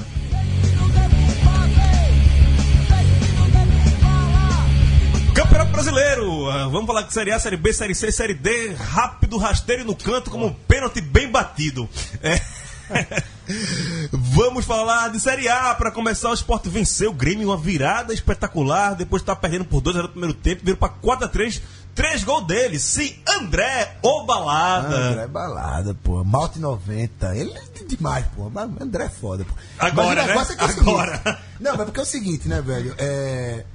[5.34, 9.38] Campeonato Brasileiro, ah, vamos falar de Série A, Série B, Série C, Série D, rápido,
[9.38, 11.88] rasteiro e no canto, como um pênalti bem batido.
[12.24, 12.42] É.
[14.12, 16.30] Vamos falar de Série A para começar.
[16.30, 18.96] O Sport venceu o Grêmio, uma virada espetacular.
[18.96, 21.62] Depois de estar perdendo por 2 no primeiro tempo, virou para 4 a 3
[21.98, 22.78] Três gols dele.
[22.78, 24.96] Sim, André Obalada.
[24.96, 26.24] André é balada, pô.
[26.24, 27.36] Malte 90.
[27.36, 28.52] Ele é demais, pô.
[28.52, 29.52] Mas André é foda, pô.
[29.80, 30.54] Agora, Mas o né?
[30.54, 31.40] é que é o Agora.
[31.60, 32.94] Não, mas porque é o seguinte, né, velho?
[33.00, 33.66] É...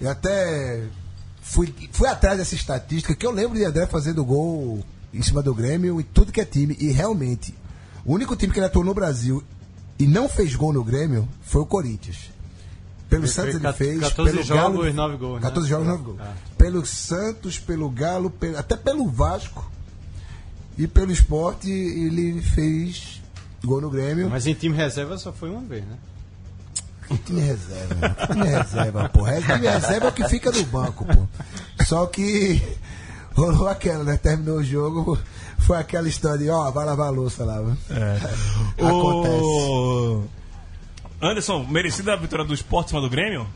[0.00, 0.84] Eu até
[1.42, 5.52] fui, fui atrás dessa estatística que eu lembro de André fazendo gol em cima do
[5.52, 6.76] Grêmio em tudo que é time.
[6.78, 7.52] E realmente,
[8.04, 9.42] o único time que ele atuou no Brasil
[9.98, 12.30] e não fez gol no Grêmio foi o Corinthians.
[13.08, 14.00] Pelo Ele Santos ele fez.
[14.00, 15.40] 14 pelo jogos, Galo, 9 gols, né?
[15.42, 16.18] 14 jogos, 9 gols.
[16.20, 16.32] Ah.
[16.56, 19.70] Pelo Santos, pelo Galo, pelo- até pelo Vasco
[20.78, 23.20] e pelo esporte ele fez
[23.62, 24.30] gol no Grêmio.
[24.30, 25.96] Mas em time reserva só foi uma vez, né?
[27.08, 28.08] Que time reserva, né?
[28.18, 29.24] Que time reserva, pô.
[29.24, 31.84] Time reserva é o que fica no banco, pô.
[31.84, 32.62] Só que
[33.34, 34.16] rolou aquela, né?
[34.16, 35.18] Terminou o jogo,
[35.58, 37.60] foi aquela história de, ó, vai lavar a louça lá.
[37.60, 37.76] viu?
[38.86, 39.44] Acontece.
[39.44, 40.24] O...
[41.20, 43.46] Anderson, merecida a vitória do esporte em cima do Grêmio?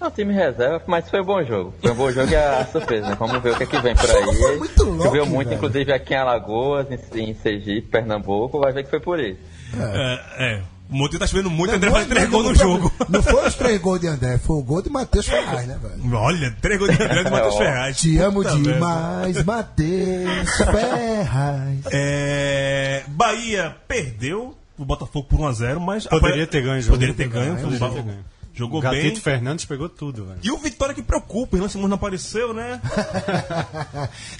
[0.00, 1.74] É um time reserva, mas foi um bom jogo.
[1.80, 3.16] Foi um bom jogo e a surpresa, né?
[3.18, 4.36] Vamos ver o que, é que vem por aí.
[4.36, 5.58] Foi muito louco, Choveu muito, velho.
[5.58, 9.40] inclusive aqui em Alagoas, em, em Sergipe, Pernambuco, vai ver que foi por isso.
[9.76, 10.20] É.
[10.38, 10.62] é.
[10.90, 12.92] O motivo tá chovendo muito, Não, André faz três não, gols no jogo.
[13.10, 16.14] Não foi os três gols de André, foi o gol de Matheus Ferraz, né, velho?
[16.16, 17.96] Olha, três gols de André e Matheus Ferraz.
[17.98, 21.78] Te amo Puta demais, Matheus Ferraz.
[21.92, 26.06] É, Bahia perdeu o Botafogo por 1x0, mas.
[26.06, 26.94] Poderia ter ganho jogo.
[26.94, 27.56] Poderia ter ganho.
[27.56, 28.24] Poderia ter ganho.
[28.54, 29.20] Jogou O Gatito bem.
[29.20, 30.38] Fernandes pegou tudo, velho.
[30.42, 32.80] E o Vitória que preocupa, o Simões não apareceu, né?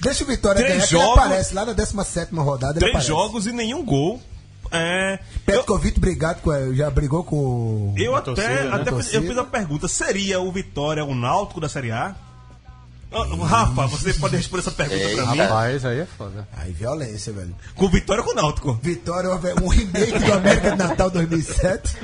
[0.01, 2.79] Deixa o Vitória Três ganhar, que ele jogos- aparece lá na 17 rodada.
[2.79, 4.21] Três jogos e nenhum gol.
[4.71, 5.13] É,
[5.47, 8.67] eu, Petkovic brigado com já brigou com o- eu até, torcida, né?
[8.73, 9.17] até fiz, Torcida.
[9.17, 12.15] eu fiz a pergunta: seria o Vitória o Náutico da Série A?
[13.11, 15.37] Ah, Rafa, você pode responder essa pergunta pra mim?
[15.39, 16.47] Rapaz, aí é foda.
[16.55, 17.55] Aí, violência, velho.
[17.73, 18.79] Com o Vitória ou com o Náutico?
[18.83, 19.31] Vitória,
[19.63, 21.97] um remake do América de Natal 2007.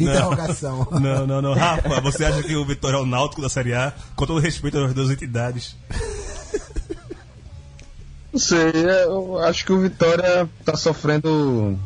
[0.00, 0.88] Interrogação.
[1.00, 1.54] Não, não, não.
[1.54, 3.92] Rafa, você acha que o Vitória é o Náutico da Série A?
[4.16, 5.76] Com todo respeito às duas entidades.
[8.32, 8.72] Não sei,
[9.04, 11.78] eu acho que o Vitória tá sofrendo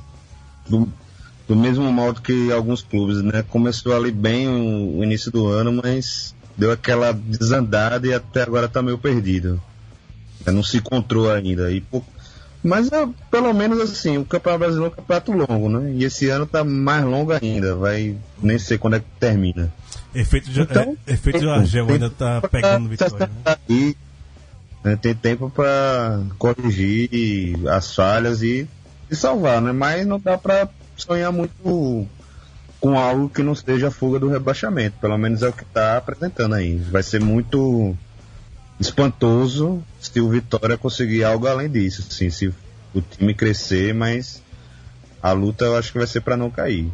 [0.68, 0.88] do,
[1.48, 3.44] do mesmo modo que alguns clubes, né?
[3.48, 8.68] Começou ali bem o, o início do ano, mas deu aquela desandada e até agora
[8.68, 9.60] tá meio perdido.
[10.46, 11.70] É, Não se encontrou ainda.
[11.70, 12.02] E, pô,
[12.62, 15.92] mas é, pelo menos assim, o Campeonato Brasileiro é um campeonato longo, né?
[15.96, 19.72] E esse ano tá mais longo ainda, vai nem sei quando é que termina.
[20.14, 23.26] Efeito de, Então, é, efeito de Argel ainda tá pegando Vitória.
[23.44, 23.56] Né?
[23.68, 23.96] aí,
[24.84, 24.96] né?
[24.96, 28.68] Tem tempo para corrigir as falhas e,
[29.12, 29.72] e salvar, né?
[29.72, 32.08] Mas não dá para sonhar muito
[32.80, 34.96] com algo que não seja a fuga do rebaixamento.
[34.98, 36.78] Pelo menos é o que tá apresentando aí.
[36.78, 37.94] Vai ser muito
[38.80, 42.02] espantoso se o Vitória conseguir algo além disso.
[42.10, 42.48] Sim, se
[42.94, 44.42] o time crescer, mas
[45.22, 46.90] a luta eu acho que vai ser para não cair.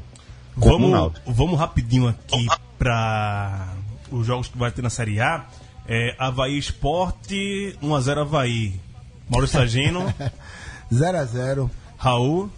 [0.57, 2.47] Vamos, vamos rapidinho aqui
[2.77, 3.75] para
[4.11, 5.47] os jogos que vai ter na Série A.
[5.87, 8.79] É, Havaí Esporte, 1x0 Havaí.
[9.31, 10.13] Maurício Sagino,
[10.93, 11.71] 0x0.
[11.99, 12.49] Raul,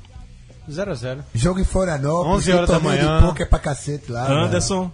[0.70, 1.24] 0x0.
[1.34, 2.36] Jogo em Florianópolis.
[2.48, 3.20] 11 horas da manhã.
[3.20, 4.30] de poker pra cacete lá.
[4.30, 4.90] Anderson.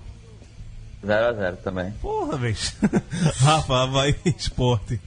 [1.04, 1.90] 0x0 também.
[2.00, 2.74] Porra, vez.
[3.40, 5.00] Rafa, Havaí Esporte.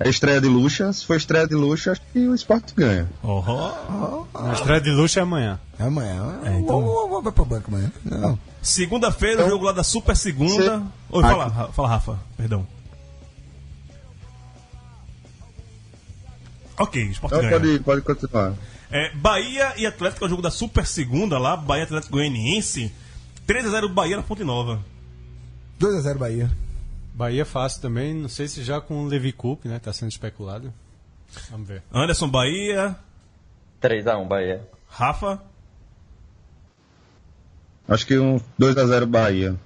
[0.00, 3.08] A estreia de Luxa, se for estreia de Luxa, acho que o esporte ganha.
[3.22, 4.24] Oh.
[4.34, 5.60] A estreia de luxo é amanhã.
[5.78, 5.88] velho.
[5.90, 6.40] Amanhã.
[6.44, 7.92] É, então- Vou- vou- vou- Vai pro banco amanhã.
[8.04, 8.36] Não.
[8.60, 10.78] Segunda-feira, o jogo lá da Super Segunda.
[10.78, 10.86] Sim.
[11.10, 12.66] Oi, fala, Ra- fala, Rafa, perdão.
[16.78, 17.60] Ok, Esporte Então ganha.
[17.60, 18.54] pode, pode continuar.
[18.90, 22.92] É, Bahia e Atlético é o jogo da Super Segunda lá, Bahia e Atlético Goianiense.
[23.46, 24.84] 3x0 Bahia na Fonte Nova.
[25.80, 26.50] 2x0 Bahia.
[27.14, 29.78] Bahia fácil também, não sei se já com o Levi Coupe, né?
[29.78, 30.72] Tá sendo especulado.
[31.50, 31.82] Vamos ver.
[31.92, 32.96] Anderson Bahia,
[33.80, 34.68] 3x1 Bahia.
[34.88, 35.42] Rafa,
[37.88, 39.56] Acho que um 2x0 Bahia.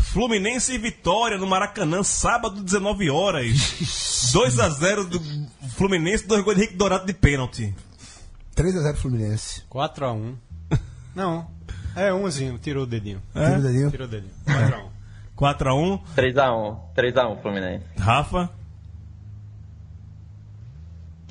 [0.00, 3.46] Fluminense e Vitória no Maracanã, sábado, 19 horas.
[4.32, 5.20] 2x0 do
[5.70, 7.74] Fluminense, dois gols de Henrique Dourado de pênalti.
[8.56, 9.62] 3x0 Fluminense.
[9.70, 10.34] 4x1.
[11.14, 11.46] Não.
[11.96, 13.20] É umzinho, tirou o dedinho.
[13.32, 13.90] Tira o dedinho.
[13.90, 14.32] Tirou o dedinho.
[14.46, 14.90] 4x1.
[15.36, 16.78] 4x1, 3x1.
[16.96, 17.84] 3x1 Fluminense.
[17.98, 18.50] Rafa,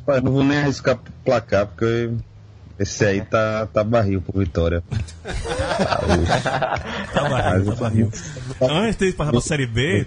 [0.10, 2.12] Pai, não vou nem arriscar placar, porque
[2.80, 4.82] esse aí tá, tá barril pro Vitória.
[7.14, 8.12] tá barril, tá barril.
[8.62, 10.06] Antes de passar pra Série B,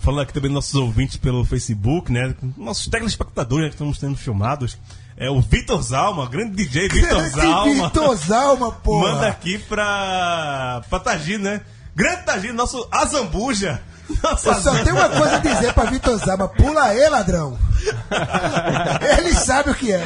[0.00, 2.34] falando aqui também dos nossos ouvintes pelo Facebook, né?
[2.56, 4.76] Nossos telespectadores né, que estamos sendo filmados.
[5.16, 7.86] É o Vitor Zalma, grande DJ Vitor Zalma.
[7.88, 9.12] Vitor Zalma, porra.
[9.12, 11.60] Manda aqui pra, pra Tagino, né?
[11.94, 13.80] Grande Tagino, nosso Azambuja.
[14.22, 16.48] Nosso Eu só tenho uma coisa a dizer pra Vitor Zalma.
[16.48, 17.58] Pula aí, ladrão.
[19.18, 20.02] Ele sabe o que é.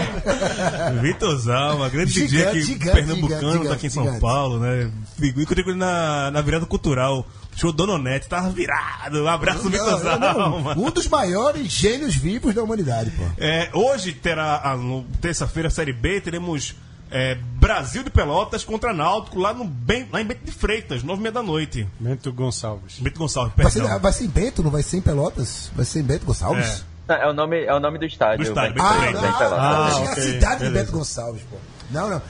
[1.01, 4.21] Vitor Zalma, grande Gigante, aqui, gigante, pernambucano, gigante, tá aqui em São gigante.
[4.21, 4.91] Paulo, né?
[5.21, 7.27] Encontrei com ele na, na virada cultural.
[7.57, 9.25] Show Dononete, tava virado.
[9.25, 10.73] Um abraço, Vitor Não, não.
[10.85, 13.25] Um dos maiores gênios vivos da humanidade, pô.
[13.37, 14.77] É, hoje terá,
[15.21, 16.77] terça-feira, Série B, teremos
[17.11, 21.21] é, Brasil de Pelotas contra Náutico lá, no, bem, lá em Bento de Freitas, nove
[21.21, 21.87] e meia da noite.
[21.99, 22.99] Bento Gonçalves.
[23.01, 25.71] Bento Gonçalves, Vai ser, vai ser em Bento, não vai ser em Pelotas?
[25.75, 26.85] Vai ser em Bento Gonçalves?
[27.07, 28.45] Não, É o nome, é o nome do estádio.
[28.45, 29.15] Do estádio, Bento Ah, Freitas.
[29.15, 29.59] não, Bem Pelotas.
[29.59, 30.85] ah, Ah, achei que ok, a cidade de beleza.
[30.85, 31.57] Bento Gonçalves, pô.
[31.91, 32.23] Não, não.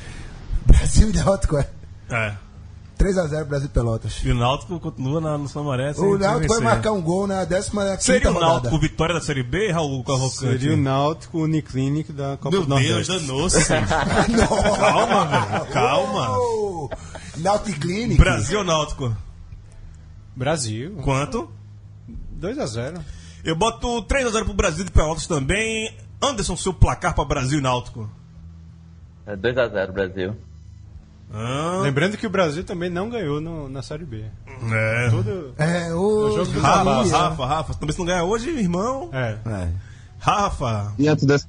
[0.66, 1.68] Brasil e Náutico é.
[2.10, 2.32] É.
[2.98, 4.20] 3x0 Brasil e Pelotas.
[4.24, 5.92] E o Náutico continua na, no São Maré.
[5.94, 7.70] sem- O Náutico vai marcar um gol na 15
[8.00, 8.52] Seria o rodada.
[8.54, 10.36] Náutico vitória da Série B, Raul Cavalcante?
[10.58, 13.26] Seria o Náutico Uniclinic da Copa Meu do Deus, Nordeste.
[13.26, 13.64] danou-se.
[14.78, 16.38] Calma, velho, calma.
[16.38, 16.90] Oh,
[17.36, 18.18] Náutico Clinic.
[18.18, 19.16] Brasil ou Náutico?
[20.36, 20.96] Brasil.
[21.02, 21.48] Quanto?
[22.40, 23.00] 2x0.
[23.44, 25.94] Eu boto 3x0 pro Brasil de Pelotas também.
[26.22, 28.10] Anderson, seu placar para Brasil e Náutico.
[29.26, 30.36] É 2x0 Brasil.
[31.32, 34.24] Ah, Lembrando que o Brasil também não ganhou no- na Série B.
[34.72, 35.10] é.
[35.10, 35.54] Todo...
[35.58, 36.32] É, o.
[36.36, 37.16] jogo do Rafa, Bahia.
[37.16, 37.74] Rafa, Rafa.
[37.74, 39.10] Também se não ganhar hoje, irmão.
[39.12, 39.36] É.
[39.46, 39.68] É.
[40.18, 40.92] Rafa.
[40.98, 41.46] Diante dessa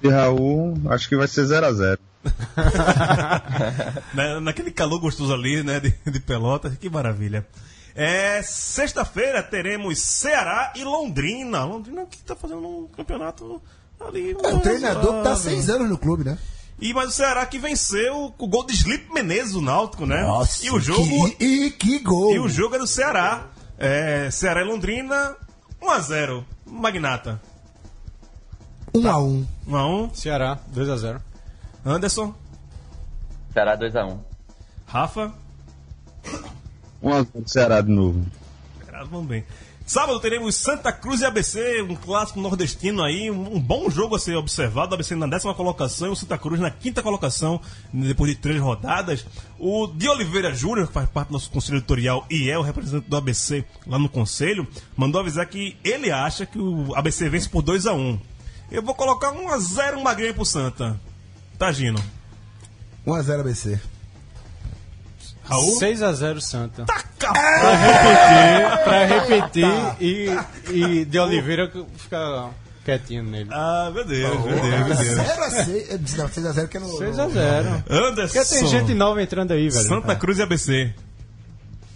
[0.00, 1.98] de Raul, acho que vai ser 0x0.
[4.14, 7.46] Na- naquele calor gostoso ali, né, de, de Pelotas, que maravilha.
[7.94, 11.64] É, sexta-feira teremos Ceará e Londrina.
[11.64, 13.60] Londrina que tá fazendo um campeonato
[14.00, 14.34] ali.
[14.42, 16.38] É, o treinador que tá seis anos no clube, né?
[16.82, 20.26] E mas o Ceará que venceu com o gol de Slip Menezes, o Náutico, né?
[20.62, 22.34] e o jogo Que, e que gol!
[22.34, 23.46] e o jogo é do Ceará.
[23.78, 25.36] É, Ceará e Londrina
[25.80, 26.44] 1 a 0.
[26.66, 27.40] Magnata.
[28.92, 30.14] 1 a 1 1 a 1.
[30.14, 31.20] Ceará, 2x0.
[31.86, 32.34] Anderson,
[33.52, 34.18] Ceará 2x1.
[34.84, 35.32] Rafa,
[37.00, 38.26] 1x0 Ceará de novo.
[38.86, 39.44] Graças, vamos bem.
[39.84, 44.18] Sábado teremos Santa Cruz e ABC, um clássico nordestino aí, um, um bom jogo a
[44.18, 44.92] ser observado.
[44.92, 47.60] O ABC na décima colocação e o Santa Cruz na quinta colocação,
[47.92, 49.26] depois de três rodadas.
[49.58, 53.08] O de Oliveira Júnior, que faz parte do nosso conselho editorial e é o representante
[53.08, 54.66] do ABC lá no conselho,
[54.96, 58.18] mandou avisar que ele acha que o ABC vence por 2 a 1
[58.70, 60.98] Eu vou colocar 1 a 0 magrinho pro Santa.
[61.58, 62.02] Tá, Gino?
[63.04, 63.80] 1 a 0 ABC.
[65.52, 65.78] Raul?
[65.80, 66.84] 6x0 Santa.
[66.84, 72.50] Taca Pra repetir, pra repetir e, e de Oliveira ficar
[72.84, 73.48] quietinho nele.
[73.52, 74.98] Ah, meu Deus, meu Deus, meu Deus.
[74.98, 76.14] 0 a 6.
[76.16, 76.86] Não, 6 a 0 que é no.
[76.88, 77.84] 6x0.
[77.88, 78.34] Anderson.
[78.40, 79.88] Porque tem gente nova entrando aí, velho.
[79.88, 80.92] Santa Cruz e ABC.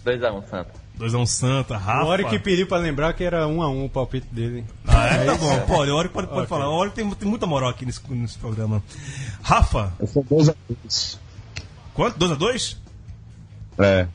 [0.05, 0.71] 2x1 Santa.
[0.97, 2.05] 2x1 Santa, Rafa.
[2.05, 4.65] O Ori que pediu pra lembrar que era 1x1 o palpite dele.
[4.87, 5.25] Ah, é?
[5.25, 5.59] Tá bom.
[5.67, 6.47] Pode, o Ori pode, pode Ok.
[6.47, 6.69] falar.
[6.69, 8.81] O Ori tem, tem muita moral aqui nesse, nesse programa.
[9.43, 11.17] Rafa, Eu sou 2x2.
[11.93, 12.17] quanto?
[12.17, 12.77] 2x2?
[13.77, 14.07] É.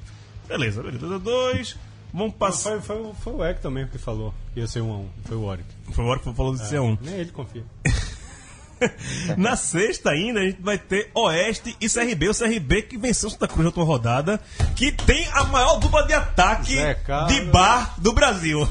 [0.48, 1.06] Beleza, beleza.
[1.06, 1.76] 2x2.
[2.14, 2.72] Vamos passar.
[2.72, 5.06] Foi, foi, o- foi o Eck também que falou que ia ser 1x1.
[5.24, 5.64] Foi o Ori.
[5.92, 6.98] Foi o Ori que falou de ser 1.
[7.00, 7.64] Nem ele confia.
[9.38, 12.28] Na sexta ainda a gente vai ter Oeste e CRB.
[12.28, 14.40] O CRB que venceu Santa Cruz na última rodada,
[14.74, 16.98] que tem a maior dupla de ataque Zé
[17.28, 18.68] de bar do Brasil.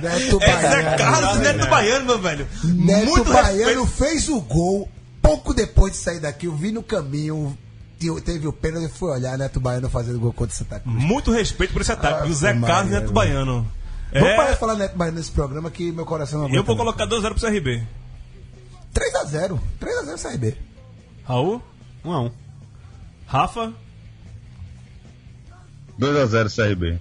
[0.00, 0.96] Neto É Zé.
[0.96, 2.48] Carlos e Neto Baiano, meu velho.
[2.64, 3.86] Neto Muito Baiano respeito.
[3.86, 4.88] fez o gol
[5.22, 6.46] pouco depois de sair daqui.
[6.46, 7.56] Eu vi no caminho,
[8.04, 10.96] te- teve o pênalti e foi olhar Neto Baiano fazendo gol contra o Santa Cruz.
[10.96, 12.22] Muito respeito por esse ataque.
[12.22, 13.14] Ah, o Zé Maria, Carlos e Neto velho.
[13.14, 13.66] Baiano.
[14.12, 16.74] Vamos É, parar de falar Neto Baiano nesse programa que meu coração não eu vou
[16.74, 16.94] aguenta.
[16.94, 17.82] colocar 2x0 pro CRB.
[18.94, 19.58] 3x0.
[19.80, 20.56] 3x0 CRB.
[21.26, 21.62] Raul?
[22.04, 22.32] 1x1.
[23.26, 23.72] Rafa?
[25.98, 26.98] 2x0 CRB.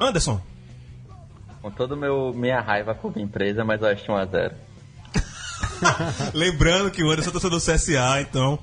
[0.00, 0.40] Anderson?
[1.62, 4.52] Com toda minha raiva com a empresa, mas eu acho 1x0.
[6.34, 8.58] Lembrando que o Anderson é torcedor do CSA, então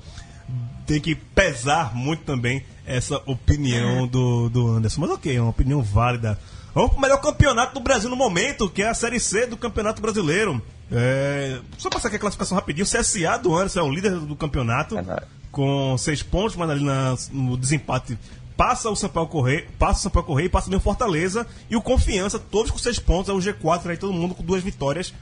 [0.86, 5.00] tem que pesar muito também essa opinião do, do Anderson.
[5.00, 6.38] Mas ok, é uma opinião válida.
[6.74, 10.00] Vamos pro melhor campeonato do Brasil no momento, que é a Série C do Campeonato
[10.00, 10.62] Brasileiro.
[10.92, 12.86] É, só passar aqui a classificação rapidinho.
[12.86, 16.84] O CSA do Anderson é o líder do campeonato, É com seis pontos, mas ali
[16.84, 18.18] na- no desempate
[18.58, 22.38] passa o Sampaio Correia, passa o Sampaio Correia e passa o Fortaleza e o Confiança,
[22.38, 25.14] todos com seis pontos, é o G4 aí, todo mundo com duas vitórias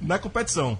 [0.00, 0.78] na competição.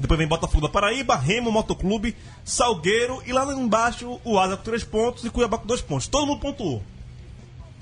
[0.00, 4.82] Depois vem Botafogo da Paraíba, Remo, Motoclube, Salgueiro e lá embaixo o Asa com três
[4.82, 6.08] pontos e Cuiabá com dois pontos.
[6.08, 6.82] Todo mundo pontuou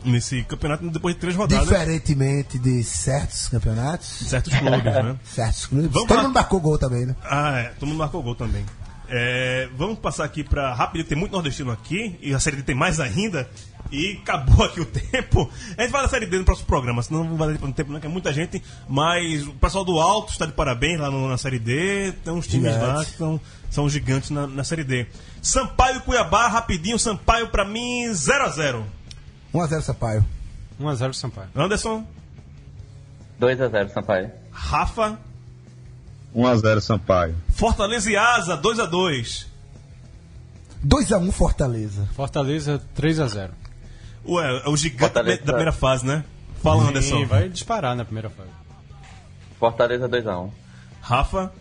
[0.05, 1.69] nesse campeonato depois de três rodadas.
[1.69, 5.17] Diferentemente de certos campeonatos, Certos clubes, né?
[5.25, 5.91] certos clubes.
[5.91, 6.23] Vamos Todo lá.
[6.25, 7.17] mundo marcou gol também, né?
[7.23, 7.65] Ah, é.
[7.79, 8.65] Todo mundo marcou gol também.
[9.11, 12.75] É, vamos passar aqui pra rápido, tem muito nordestino aqui, e a série D tem
[12.75, 13.49] mais ainda,
[13.91, 15.51] e acabou aqui o tempo.
[15.79, 17.93] A gente vai da série D no próximo programa, senão não vai dar tempo, tempo
[17.93, 21.27] não, que é muita gente, mas o pessoal do Alto está de parabéns lá no-
[21.29, 23.13] na série D, tem uns times lá Gigantes.
[23.13, 23.41] que são,
[23.71, 25.07] são gigantes na, na série D.
[25.41, 28.83] Sampaio e Cuiabá, rapidinho, Sampaio pra mim 0x0.
[29.55, 30.25] 1x0 Sampaio.
[30.79, 31.49] 1x0 Sampaio.
[31.57, 32.07] Anderson,
[33.41, 34.31] 2x0 Sampaio.
[34.51, 35.19] Rafa,
[36.35, 37.35] 1x0 Sampaio.
[37.51, 39.47] Fortaleza e Asa 2x2.
[40.87, 42.09] 2x1 Fortaleza.
[42.15, 43.51] Fortaleza 3x0.
[44.25, 45.39] Ué, é o gigante Fortaleza.
[45.39, 46.25] da primeira fase, né?
[46.63, 47.19] Fala, Anderson.
[47.19, 48.51] Sim, vai disparar na primeira fase.
[49.59, 50.51] Fortaleza 2x1.
[51.01, 51.53] Rafa.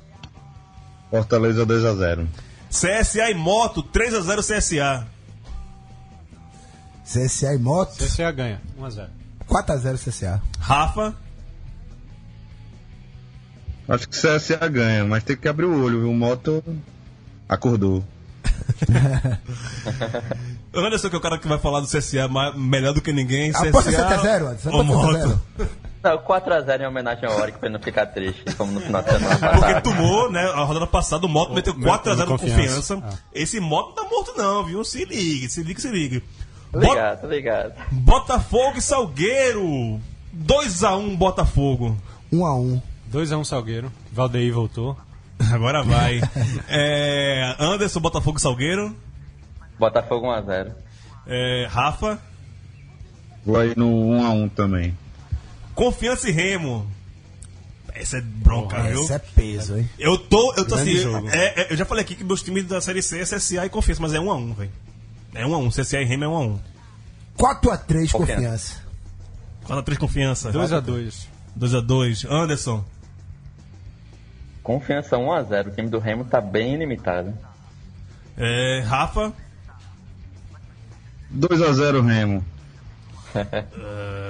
[1.09, 2.28] Fortaleza 2x0.
[2.70, 5.07] CSA e Moto, 3x0 CSA.
[7.05, 7.95] CSA e Moto.
[8.03, 9.07] CSA ganha, 1x0.
[9.47, 10.41] 4x0 CSA.
[10.59, 11.15] Rafa.
[13.88, 16.12] Acho que o CSA ganha, mas tem que abrir o olho, viu?
[16.12, 16.64] O Moto
[17.48, 18.04] acordou.
[20.74, 23.52] Anderson, que é o cara que vai falar do CSA ma- melhor do que ninguém.
[23.56, 24.70] Aposta CSA 7x0, Anderson.
[24.70, 25.42] Aposta Moto.
[25.58, 25.68] 7x0.
[26.04, 29.10] Não, 4x0 em homenagem ao Oric pra ele não ficar triste, como no final de
[29.12, 30.42] semana Porque tomou, né?
[30.54, 32.96] A rodada passada o Moto meteu 4x0 no Confiança.
[32.96, 33.04] confiança.
[33.04, 33.14] Ah.
[33.34, 34.84] Esse Moto não tá morto, não, viu?
[34.86, 36.24] Se ligue, se ligue, se ligue.
[36.72, 37.74] Bota- Ligado, ligado.
[37.92, 40.00] Botafogo e Salgueiro.
[40.38, 41.98] 2x1 Botafogo.
[42.32, 42.46] Um
[43.14, 43.22] a um.
[43.22, 43.91] 2x1 Salgueiro.
[44.12, 44.97] Valdeir voltou.
[45.51, 46.22] Agora vai.
[46.68, 48.95] É, Anderson, Botafogo Salgueiro.
[49.80, 50.72] Botafogo 1x0.
[51.28, 52.20] É, Rafa,
[53.45, 54.97] Vou aí no 1x1 também.
[55.76, 56.86] Confiança e Remo.
[57.93, 59.01] Essa é bronca, viu?
[59.03, 59.89] Esse é peso, hein?
[59.97, 62.66] Eu tô, eu tô assim, Grande é- é- eu já falei aqui que meus times
[62.66, 64.72] da Série C é CSA e Confiança, mas é 1 a 1 velho.
[65.34, 66.60] É 1 a 1 CSA e Remo é 1 a 1
[67.38, 68.12] 4x3 Confiança.
[68.12, 68.76] confiança.
[69.64, 70.51] 4 a 3 Confiança.
[70.51, 71.28] 2x2.
[71.55, 72.86] 2 a 2 Anderson.
[74.68, 75.68] Confiança 1x0.
[75.68, 77.34] O time do Remo tá bem limitado.
[78.38, 79.32] É, Rafa.
[81.34, 82.43] 2x0 Remo.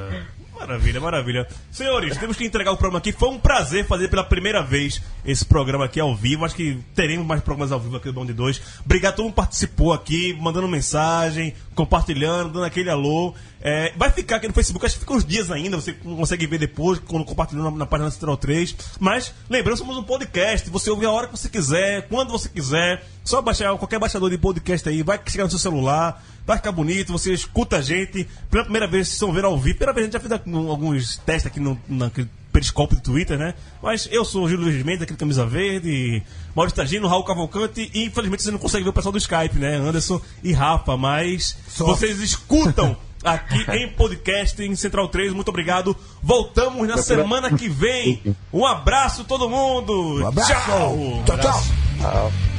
[0.59, 1.47] Maravilha, maravilha.
[1.71, 3.11] Senhores, temos que entregar o programa aqui.
[3.11, 6.45] Foi um prazer fazer pela primeira vez esse programa aqui ao vivo.
[6.45, 8.61] Acho que teremos mais programas ao vivo aqui do Bom de Dois.
[8.83, 13.33] Obrigado a todo mundo que participou aqui, mandando mensagem, compartilhando, dando aquele alô.
[13.61, 16.59] É, vai ficar aqui no Facebook, acho que fica uns dias ainda, você consegue ver
[16.59, 18.75] depois, quando compartilhando na, na página Central 3.
[18.99, 20.69] Mas, lembrando, somos um podcast.
[20.69, 23.03] Você ouve a hora que você quiser, quando você quiser.
[23.23, 27.11] Só baixar qualquer baixador de podcast aí, vai chegar no seu celular, vai ficar bonito,
[27.11, 28.25] você escuta a gente.
[28.49, 29.75] Pela primeira vez, vocês estão vendo ao vivo.
[29.75, 33.53] Primeira vez, a gente já fez alguns testes aqui no, naquele periscópio do Twitter, né?
[33.83, 36.23] Mas eu sou o Júlio Luiz Mendes, aquele camisa verde,
[36.55, 39.75] Maurício Tagino, Raul Cavalcante, e infelizmente você não consegue ver o pessoal do Skype, né?
[39.75, 41.85] Anderson e Rafa, mas Só.
[41.85, 45.33] vocês escutam aqui em podcast em Central 3.
[45.33, 45.95] Muito obrigado.
[46.23, 48.35] Voltamos na semana que vem.
[48.53, 50.23] Um abraço todo mundo.
[50.23, 50.53] Um abraço.
[50.53, 51.23] Tchau.
[51.25, 51.63] Tchau, tchau.
[51.99, 52.56] Tchau.